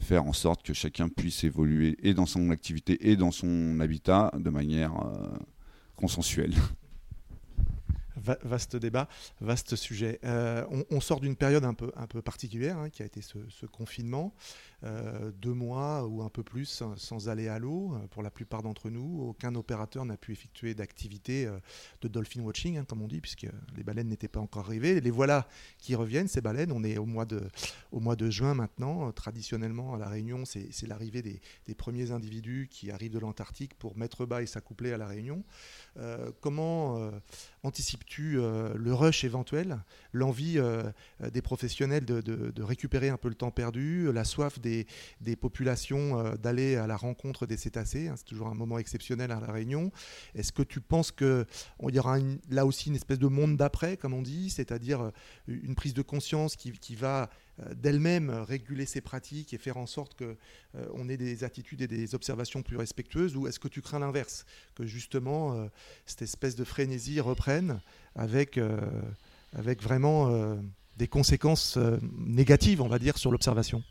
faire 0.00 0.24
en 0.24 0.32
sorte 0.32 0.62
que 0.62 0.74
chacun 0.74 1.08
puisse 1.08 1.44
évoluer 1.44 1.96
et 2.02 2.14
dans 2.14 2.26
son 2.26 2.50
activité 2.50 3.10
et 3.10 3.16
dans 3.16 3.30
son 3.30 3.78
habitat 3.80 4.30
de 4.36 4.50
manière 4.50 4.94
euh, 5.00 5.28
consensuelle 5.96 6.54
vaste 8.42 8.76
débat, 8.76 9.08
vaste 9.40 9.76
sujet. 9.76 10.18
Euh, 10.24 10.64
on, 10.90 11.00
sort 11.00 11.20
d'une 11.20 11.36
période 11.36 11.64
un 11.64 11.74
peu, 11.74 12.22
particulière, 12.22 12.78
hein, 12.78 12.90
qui 12.90 13.02
a 13.02 13.06
été 13.06 13.20
ce, 13.20 13.66
confinement. 13.66 14.34
Euh, 14.84 15.30
deux 15.40 15.54
mois 15.54 16.06
ou 16.06 16.22
un 16.22 16.28
peu 16.28 16.42
plus 16.42 16.82
sans 16.96 17.28
aller 17.28 17.48
à 17.48 17.58
l'eau 17.58 17.94
euh, 17.94 18.06
pour 18.08 18.22
la 18.22 18.30
plupart 18.30 18.62
d'entre 18.62 18.90
nous. 18.90 19.22
Aucun 19.22 19.54
opérateur 19.54 20.04
n'a 20.04 20.16
pu 20.16 20.32
effectuer 20.32 20.74
d'activité 20.74 21.48
de 22.02 22.08
dolphin 22.08 22.42
watching, 22.42 22.76
hein, 22.76 22.84
comme 22.86 23.02
on 23.02 23.08
dit, 23.08 23.20
puisque 23.20 23.46
les 23.76 23.82
baleines 23.82 24.08
n'étaient 24.08 24.28
pas 24.28 24.40
encore 24.40 24.66
arrivées. 24.66 25.00
Les 25.00 25.10
voilà 25.10 25.48
qui 25.78 25.94
reviennent, 25.94 26.28
ces 26.28 26.40
baleines. 26.40 26.72
On 26.72 26.84
est 26.84 26.98
au 26.98 27.06
mois 27.06 27.24
de, 27.24 28.30
juin 28.30 28.54
maintenant. 28.54 29.10
Traditionnellement, 29.12 29.94
à 29.94 29.98
La 29.98 30.08
Réunion, 30.08 30.44
c'est 30.44 30.86
l'arrivée 30.86 31.22
des, 31.22 31.74
premiers 31.74 32.10
individus 32.10 32.68
qui 32.70 32.90
arrivent 32.90 33.12
de 33.12 33.18
l'Antarctique 33.18 33.74
pour 33.74 33.96
mettre 33.96 34.26
bas 34.26 34.42
et 34.42 34.46
s'accoupler 34.46 34.92
à 34.92 34.98
La 34.98 35.06
Réunion. 35.06 35.44
comment 36.40 37.10
anticipes-tu 37.64 38.38
euh, 38.38 38.74
le 38.76 38.94
rush 38.94 39.24
éventuel, 39.24 39.78
l'envie 40.14 40.58
euh, 40.58 40.84
des 41.32 41.42
professionnels 41.42 42.04
de, 42.04 42.62
récupérer 42.62 43.10
un 43.10 43.18
peu 43.18 43.28
le 43.28 43.34
temps 43.34 43.50
perdu, 43.50 44.10
la 44.12 44.24
soif 44.24 44.58
des, 44.60 44.86
populations 45.36 46.18
euh, 46.18 46.36
d'aller 46.36 46.76
à 46.76 46.86
la 46.86 46.96
rencontre 46.96 47.46
des 47.46 47.56
cétacés. 47.56 48.08
Hein, 48.08 48.14
c'est 48.16 48.24
toujours 48.24 48.48
un 48.48 48.54
moment 48.54 48.78
exceptionnel 48.78 49.32
à 49.32 49.40
la 49.40 49.52
Réunion. 49.52 49.92
Est-ce 50.34 50.52
que 50.52 50.62
tu 50.62 50.80
penses 50.80 51.12
qu'il 51.12 51.44
y 51.90 51.98
aura 51.98 52.18
là 52.48 52.64
aussi 52.64 52.88
une 52.88 52.96
espèce 52.96 53.18
de 53.18 53.26
monde 53.26 53.56
d'après, 53.56 53.96
comme 53.96 54.14
on 54.14 54.22
dit, 54.22 54.48
c'est-à-dire 54.50 55.10
une 55.48 55.74
prise 55.74 55.94
de 55.94 56.02
conscience 56.02 56.56
qui, 56.56 56.94
va 56.94 57.28
euh, 57.60 57.74
d'elle-même 57.74 58.30
réguler 58.30 58.84
ses 58.84 59.00
pratiques 59.00 59.54
et 59.54 59.58
faire 59.58 59.76
en 59.76 59.86
sorte 59.86 60.16
qu'on 60.16 60.34
euh, 60.76 61.08
ait 61.08 61.16
des 61.16 61.44
attitudes 61.44 61.82
et 61.82 61.86
des 61.86 62.14
observations 62.14 62.62
plus 62.62 62.76
respectueuses 62.76 63.36
Ou 63.36 63.46
est-ce 63.46 63.60
que 63.60 63.68
tu 63.68 63.80
crains 63.80 64.00
l'inverse 64.00 64.44
Que 64.74 64.84
justement, 64.86 65.54
euh, 65.54 65.66
cette 66.04 66.22
espèce 66.22 66.56
de 66.56 66.64
frénésie 66.64 67.20
reprenne 67.20 67.80
avec, 68.16 68.58
avec 69.54 69.82
vraiment 69.82 70.56
des 70.96 71.08
conséquences 71.08 71.78
négatives, 72.18 72.82
on 72.82 72.88
va 72.88 72.98
dire, 72.98 73.18
sur 73.18 73.30
l'observation 73.30 73.82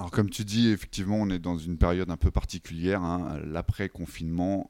alors 0.00 0.12
comme 0.12 0.30
tu 0.30 0.44
dis, 0.44 0.68
effectivement, 0.68 1.16
on 1.16 1.28
est 1.28 1.40
dans 1.40 1.58
une 1.58 1.76
période 1.76 2.08
un 2.08 2.16
peu 2.16 2.30
particulière. 2.30 3.02
Hein. 3.02 3.40
L'après-confinement, 3.44 4.68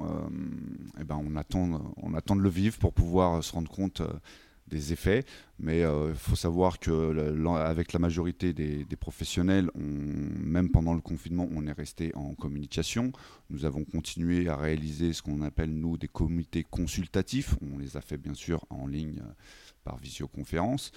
eh 0.99 1.05
ben, 1.05 1.23
on, 1.23 1.37
attend, 1.37 1.93
on 1.99 2.15
attend 2.15 2.35
de 2.35 2.41
le 2.41 2.49
vivre 2.49 2.79
pour 2.79 2.95
pouvoir 2.95 3.45
se 3.45 3.53
rendre 3.53 3.71
compte 3.71 4.01
des 4.69 4.93
effets. 4.93 5.25
Mais 5.59 5.81
il 5.81 6.15
faut 6.15 6.37
savoir 6.37 6.79
que 6.79 7.49
avec 7.57 7.93
la 7.93 7.99
majorité 7.99 8.53
des, 8.53 8.85
professionnels, 8.97 9.71
même 9.75 10.71
pendant 10.71 10.95
le 10.95 11.01
confinement, 11.01 11.49
on 11.53 11.67
est 11.67 11.73
resté 11.73 12.13
en 12.15 12.35
communication. 12.35 13.13
Nous 13.51 13.65
avons 13.65 13.85
continué 13.85 14.49
à 14.49 14.57
réaliser 14.57 15.13
ce 15.13 15.23
qu'on 15.23 15.43
appelle, 15.43 15.71
nous, 15.71 15.97
des 15.97 16.09
comités 16.09 16.65
consultatifs. 16.65 17.57
On 17.75 17.79
les 17.79 17.97
a 17.97 18.01
fait 18.01 18.19
bien 18.19 18.35
sûr 18.35 18.65
en 18.71 18.87
ligne 18.87 19.23
par 19.85 19.97
visioconférence 19.97 20.93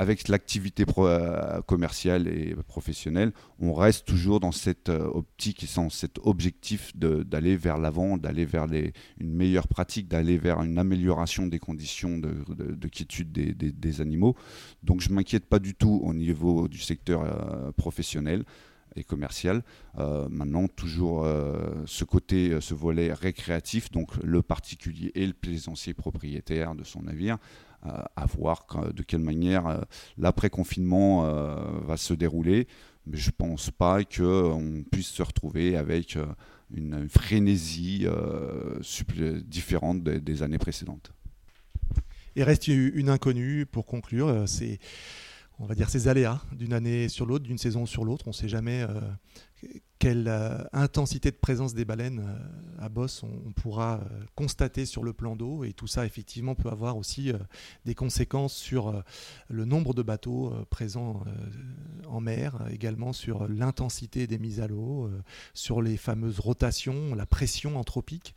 avec 0.00 0.28
l'activité 0.28 0.86
euh, 0.96 1.60
commerciale 1.60 2.26
et 2.26 2.56
professionnelle, 2.66 3.32
on 3.58 3.74
reste 3.74 4.06
toujours 4.06 4.40
dans 4.40 4.50
cette 4.50 4.88
euh, 4.88 5.04
optique 5.12 5.62
et 5.62 5.66
dans 5.76 5.90
cet 5.90 6.18
objectif 6.22 6.96
d'aller 6.96 7.54
vers 7.54 7.76
l'avant, 7.76 8.16
d'aller 8.16 8.46
vers 8.46 8.64
une 8.64 9.30
meilleure 9.34 9.68
pratique, 9.68 10.08
d'aller 10.08 10.38
vers 10.38 10.62
une 10.62 10.78
amélioration 10.78 11.46
des 11.46 11.58
conditions 11.58 12.16
de, 12.16 12.88
quiétude 12.88 13.30
des, 13.30 14.00
animaux. 14.00 14.36
Donc 14.82 15.02
je 15.02 15.10
ne 15.10 15.16
m'inquiète 15.16 15.44
pas 15.44 15.58
du 15.58 15.74
tout 15.74 16.00
au 16.02 16.14
niveau 16.14 16.66
du 16.66 16.78
secteur 16.78 17.20
euh, 17.22 17.70
professionnel 17.72 18.44
et 18.96 19.04
commercial. 19.04 19.62
maintenant, 20.30 20.66
toujours 20.66 21.24
ce 21.86 22.02
côté, 22.02 22.60
ce 22.60 22.74
volet 22.74 23.12
récréatif, 23.12 23.92
donc 23.92 24.08
le 24.24 24.42
particulier 24.42 25.12
et 25.14 25.24
le 25.24 25.32
plaisancier 25.32 25.94
propriétaire 25.94 26.74
de 26.74 26.82
son 26.82 27.02
navire, 27.02 27.38
à 27.82 28.26
voir 28.26 28.66
de 28.94 29.02
quelle 29.02 29.20
manière 29.20 29.66
euh, 29.66 29.80
l'après-confinement 30.18 31.24
euh, 31.24 31.56
va 31.86 31.96
se 31.96 32.14
dérouler. 32.14 32.66
Mais 33.06 33.16
je 33.16 33.28
ne 33.28 33.32
pense 33.32 33.70
pas 33.70 34.04
qu'on 34.04 34.84
puisse 34.90 35.08
se 35.08 35.22
retrouver 35.22 35.76
avec 35.76 36.16
euh, 36.16 36.26
une 36.72 37.08
frénésie 37.08 38.06
différente 39.44 40.04
des, 40.04 40.42
années 40.42 40.58
précédentes. 40.58 41.12
Il 42.36 42.44
reste 42.44 42.68
une 42.68 43.08
inconnue 43.08 43.66
pour 43.66 43.86
conclure, 43.86 44.44
c'est 44.46 44.78
on 45.60 45.66
va 45.66 45.74
dire 45.74 45.90
ces 45.90 46.08
aléas 46.08 46.40
d'une 46.52 46.72
année 46.72 47.08
sur 47.08 47.26
l'autre, 47.26 47.44
d'une 47.44 47.58
saison 47.58 47.86
sur 47.86 48.04
l'autre. 48.04 48.24
On 48.26 48.30
ne 48.30 48.34
sait 48.34 48.48
jamais 48.48 48.84
quelle 50.00 50.28
euh, 50.28 50.56
intensité 50.72 51.30
de 51.30 51.36
présence 51.36 51.74
des 51.74 51.84
baleines 51.84 52.24
euh, 52.26 52.84
à 52.84 52.88
Bosse 52.88 53.22
on, 53.22 53.52
pourra 53.52 54.00
euh, 54.00 54.24
constater 54.34 54.86
sur 54.86 55.04
le 55.04 55.12
plan 55.12 55.36
d'eau. 55.36 55.62
Et 55.62 55.74
tout 55.74 55.86
ça, 55.86 56.06
effectivement, 56.06 56.54
peut 56.54 56.70
avoir 56.70 56.96
aussi 56.96 57.32
des 57.84 57.94
conséquences 57.94 58.54
sur 58.54 59.04
le 59.48 59.64
nombre 59.66 59.92
de 59.92 60.02
bateaux 60.02 60.54
présents 60.70 61.22
en 62.08 62.20
mer, 62.20 62.66
également 62.70 63.12
sur 63.12 63.46
l'intensité 63.48 64.26
des 64.26 64.38
mises 64.38 64.60
à 64.60 64.66
l'eau, 64.66 65.10
sur 65.52 65.82
les 65.82 65.98
fameuses 65.98 66.40
rotations, 66.40 67.14
la 67.14 67.26
pression 67.26 67.76
anthropique 67.76 68.34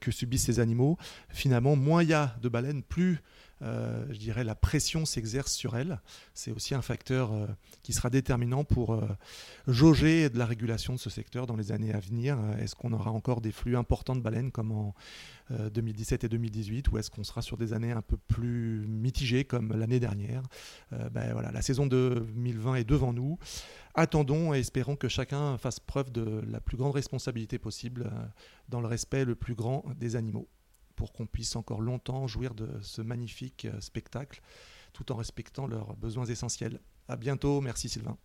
que 0.00 0.10
subissent 0.10 0.44
ces 0.44 0.60
animaux. 0.60 0.98
Finalement, 1.30 1.76
moins 1.76 2.02
il 2.02 2.10
y 2.10 2.14
a 2.14 2.36
de 2.42 2.50
baleines, 2.50 2.82
plus 2.82 3.22
euh, 3.62 4.04
je 4.10 4.18
dirais, 4.18 4.44
la 4.44 4.54
pression 4.54 5.04
s'exerce 5.04 5.52
sur 5.52 5.76
elle. 5.76 6.00
C'est 6.34 6.52
aussi 6.52 6.74
un 6.74 6.82
facteur 6.82 7.32
euh, 7.32 7.46
qui 7.82 7.92
sera 7.92 8.10
déterminant 8.10 8.64
pour 8.64 8.94
euh, 8.94 9.06
jauger 9.66 10.30
de 10.30 10.38
la 10.38 10.46
régulation 10.46 10.92
de 10.92 10.98
ce 10.98 11.10
secteur 11.10 11.46
dans 11.46 11.56
les 11.56 11.72
années 11.72 11.92
à 11.92 12.00
venir. 12.00 12.38
Est-ce 12.60 12.74
qu'on 12.74 12.92
aura 12.92 13.10
encore 13.10 13.40
des 13.40 13.52
flux 13.52 13.76
importants 13.76 14.16
de 14.16 14.20
baleines 14.20 14.50
comme 14.50 14.72
en 14.72 14.94
2017 15.50 16.24
et 16.24 16.28
2018 16.28 16.90
ou 16.90 16.98
est-ce 16.98 17.10
qu'on 17.10 17.24
sera 17.24 17.40
sur 17.40 17.56
des 17.56 17.72
années 17.72 17.92
un 17.92 18.02
peu 18.02 18.18
plus 18.18 18.86
mitigées 18.86 19.44
comme 19.44 19.74
l'année 19.74 19.98
dernière? 19.98 20.42
Ben 20.90 21.32
voilà, 21.32 21.50
La 21.52 21.62
saison 21.62 21.86
2020 21.86 22.74
est 22.74 22.84
devant 22.84 23.14
nous. 23.14 23.38
Attendons 23.94 24.52
et 24.52 24.58
espérons 24.58 24.96
que 24.96 25.08
chacun 25.08 25.56
fasse 25.56 25.80
preuve 25.80 26.12
de 26.12 26.42
la 26.50 26.60
plus 26.60 26.76
grande 26.76 26.92
responsabilité 26.92 27.58
possible 27.58 28.10
dans 28.68 28.82
le 28.82 28.88
respect 28.88 29.24
le 29.24 29.36
plus 29.36 29.54
grand 29.54 29.84
des 29.98 30.16
animaux 30.16 30.48
pour 30.98 31.12
qu'on 31.12 31.26
puisse 31.26 31.54
encore 31.54 31.80
longtemps 31.80 32.26
jouir 32.26 32.54
de 32.54 32.68
ce 32.82 33.00
magnifique 33.02 33.66
euh, 33.66 33.80
spectacle 33.80 34.42
tout 34.92 35.12
en 35.12 35.16
respectant 35.16 35.68
leurs 35.68 35.96
besoins 35.96 36.24
essentiels. 36.24 36.80
À 37.06 37.16
bientôt, 37.16 37.60
merci 37.60 37.88
Sylvain. 37.88 38.18